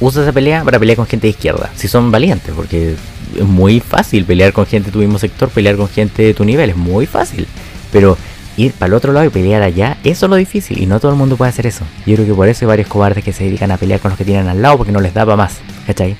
Usa 0.00 0.22
esa 0.22 0.32
pelea 0.32 0.64
para 0.64 0.78
pelear 0.78 0.96
con 0.96 1.06
gente 1.06 1.26
de 1.26 1.32
izquierda. 1.32 1.70
Si 1.76 1.88
son 1.88 2.10
valientes, 2.10 2.54
porque 2.56 2.94
es 3.38 3.44
muy 3.44 3.80
fácil 3.80 4.24
pelear 4.24 4.54
con 4.54 4.64
gente 4.64 4.86
de 4.86 4.92
tu 4.92 5.00
mismo 5.00 5.18
sector, 5.18 5.50
pelear 5.50 5.76
con 5.76 5.90
gente 5.90 6.22
de 6.22 6.32
tu 6.32 6.46
nivel, 6.46 6.70
es 6.70 6.76
muy 6.76 7.04
fácil. 7.04 7.46
Pero 7.92 8.16
ir 8.56 8.72
para 8.72 8.88
el 8.88 8.94
otro 8.94 9.12
lado 9.12 9.26
y 9.26 9.30
pelear 9.30 9.62
allá, 9.62 9.98
eso 10.04 10.26
es 10.26 10.30
lo 10.30 10.36
difícil 10.36 10.80
y 10.80 10.86
no 10.86 11.00
todo 11.00 11.12
el 11.12 11.18
mundo 11.18 11.36
puede 11.36 11.50
hacer 11.50 11.66
eso. 11.66 11.84
Yo 12.06 12.14
creo 12.16 12.26
que 12.26 12.34
por 12.34 12.48
eso 12.48 12.64
hay 12.64 12.68
varios 12.68 12.88
cobardes 12.88 13.24
que 13.24 13.32
se 13.32 13.44
dedican 13.44 13.70
a 13.70 13.76
pelear 13.76 14.00
con 14.00 14.10
los 14.10 14.18
que 14.18 14.24
tienen 14.24 14.48
al 14.48 14.60
lado 14.60 14.78
porque 14.78 14.92
no 14.92 15.00
les 15.00 15.14
da 15.14 15.24
para 15.24 15.36
más, 15.36 15.58
¿cachai? 15.86 16.16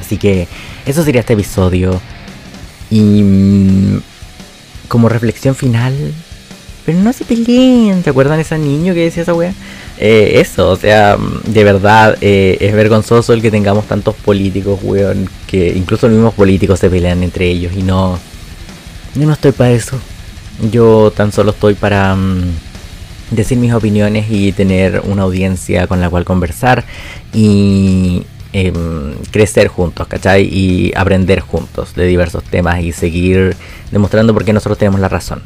Así 0.00 0.16
que 0.16 0.46
eso 0.86 1.02
sería 1.04 1.20
este 1.20 1.32
episodio. 1.32 2.00
Y 2.90 3.22
mm, 3.22 4.00
como 4.88 5.08
reflexión 5.08 5.54
final, 5.54 5.94
pero 6.86 6.98
no 7.00 7.12
se 7.12 7.24
peleen, 7.24 8.02
¿te 8.02 8.10
acuerdan 8.10 8.40
ese 8.40 8.56
niño 8.56 8.94
que 8.94 9.04
decía 9.04 9.22
esa 9.22 9.34
wea? 9.34 9.52
Eh, 9.98 10.40
eso, 10.40 10.70
o 10.70 10.76
sea, 10.76 11.16
mm, 11.18 11.52
de 11.52 11.64
verdad 11.64 12.16
eh, 12.20 12.56
es 12.60 12.72
vergonzoso 12.72 13.32
el 13.32 13.42
que 13.42 13.50
tengamos 13.50 13.86
tantos 13.86 14.14
políticos, 14.14 14.78
weón, 14.82 15.28
que 15.46 15.68
incluso 15.76 16.06
los 16.08 16.16
mismos 16.16 16.34
políticos 16.34 16.78
se 16.78 16.88
pelean 16.88 17.22
entre 17.22 17.48
ellos 17.48 17.72
y 17.76 17.82
no... 17.82 18.18
No 19.14 19.32
estoy 19.32 19.52
para 19.52 19.72
eso. 19.72 19.98
Yo 20.70 21.12
tan 21.14 21.30
solo 21.30 21.52
estoy 21.52 21.74
para 21.74 22.14
mm, 22.14 22.42
decir 23.30 23.58
mis 23.58 23.72
opiniones 23.72 24.26
y 24.28 24.52
tener 24.52 25.02
una 25.04 25.22
audiencia 25.22 25.86
con 25.86 26.00
la 26.00 26.10
cual 26.10 26.24
conversar 26.24 26.84
y 27.32 28.24
em, 28.52 29.14
crecer 29.30 29.68
juntos, 29.68 30.06
¿cachai? 30.08 30.44
Y 30.44 30.92
aprender 30.96 31.40
juntos 31.40 31.94
de 31.94 32.06
diversos 32.06 32.42
temas 32.44 32.80
y 32.82 32.92
seguir 32.92 33.56
demostrando 33.92 34.34
por 34.34 34.44
qué 34.44 34.52
nosotros 34.52 34.78
tenemos 34.78 35.00
la 35.00 35.08
razón. 35.08 35.42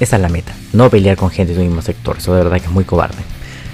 Esa 0.00 0.16
es 0.16 0.22
la 0.22 0.28
meta, 0.28 0.52
no 0.72 0.90
pelear 0.90 1.16
con 1.16 1.30
gente 1.30 1.52
de 1.52 1.58
tu 1.58 1.64
mismo 1.64 1.82
sector, 1.82 2.18
eso 2.18 2.34
de 2.34 2.42
verdad 2.42 2.58
que 2.60 2.66
es 2.66 2.72
muy 2.72 2.84
cobarde. 2.84 3.22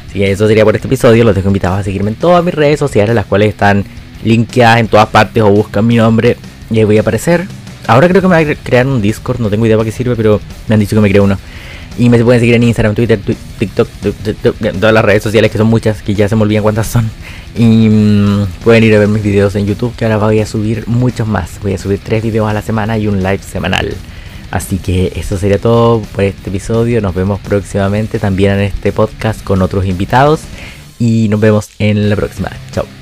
Así 0.09 0.19
que 0.19 0.31
eso 0.31 0.47
sería 0.49 0.65
por 0.65 0.75
este 0.75 0.87
episodio, 0.87 1.25
los 1.25 1.35
dejo 1.35 1.49
invitados 1.49 1.81
a 1.81 1.83
seguirme 1.83 2.11
en 2.11 2.17
todas 2.17 2.45
mis 2.45 2.55
redes 2.55 2.79
sociales, 2.79 3.15
las 3.15 3.27
cuales 3.27 3.49
están 3.49 3.85
linkeadas 4.25 4.81
en 4.81 4.89
todas 4.89 5.09
partes 5.09 5.43
o 5.43 5.51
buscan 5.51 5.87
mi 5.87 5.97
nombre 5.97 6.37
y 6.71 6.79
ahí 6.79 6.85
voy 6.85 6.99
a 6.99 7.01
aparecer. 7.01 7.47
Ahora 7.91 8.09
creo 8.09 8.23
que 8.23 8.29
me 8.29 8.41
voy 8.41 8.53
a 8.53 8.55
crear 8.55 8.87
un 8.87 9.03
Discord, 9.03 9.41
no 9.41 9.51
tengo 9.51 9.67
idea 9.67 9.77
para 9.77 9.85
qué 9.85 9.91
sirve, 9.91 10.15
pero 10.15 10.41
me 10.69 10.75
han 10.75 10.81
dicho 10.81 10.95
que 10.95 11.03
me 11.03 11.11
creo 11.11 11.25
uno. 11.25 11.37
Y 11.99 12.09
me 12.09 12.23
pueden 12.23 12.41
seguir 12.41 12.55
en 12.55 12.63
Instagram, 12.63 12.95
Twitter, 12.95 13.19
TikTok, 13.59 13.89
todas 14.79 14.95
las 14.95 15.05
redes 15.05 15.25
sociales 15.25 15.51
que 15.51 15.59
son 15.59 15.67
muchas, 15.67 16.01
que 16.01 16.15
ya 16.15 16.29
se 16.29 16.37
me 16.37 16.43
olvidan 16.43 16.63
cuántas 16.63 16.87
son. 16.87 17.11
Y 17.57 17.89
mm, 17.89 18.47
pueden 18.63 18.85
ir 18.85 18.95
a 18.95 19.01
ver 19.01 19.09
mis 19.09 19.25
videos 19.25 19.57
en 19.57 19.67
YouTube, 19.67 19.93
que 19.97 20.05
ahora 20.05 20.19
voy 20.19 20.39
a 20.39 20.47
subir 20.47 20.85
muchos 20.87 21.27
más. 21.27 21.59
Voy 21.63 21.75
a 21.75 21.79
subir 21.79 21.99
tres 21.99 22.23
videos 22.23 22.49
a 22.49 22.53
la 22.53 22.63
semana 22.63 22.97
y 22.97 23.09
un 23.09 23.25
live 23.25 23.41
semanal. 23.41 23.93
Así 24.53 24.79
que 24.79 25.13
eso 25.17 25.37
sería 25.37 25.59
todo 25.59 26.01
por 26.15 26.23
este 26.23 26.49
episodio. 26.49 27.01
Nos 27.01 27.17
vemos 27.17 27.41
próximamente 27.41 28.21
también 28.21 28.53
en 28.53 28.61
este 28.61 28.93
podcast 28.93 29.43
con 29.43 29.63
otros 29.63 29.85
invitados. 29.85 30.43
Y 31.01 31.27
nos 31.29 31.41
vemos 31.41 31.71
en 31.81 32.09
la 32.09 32.15
próxima. 32.15 32.51
Chao. 32.71 33.00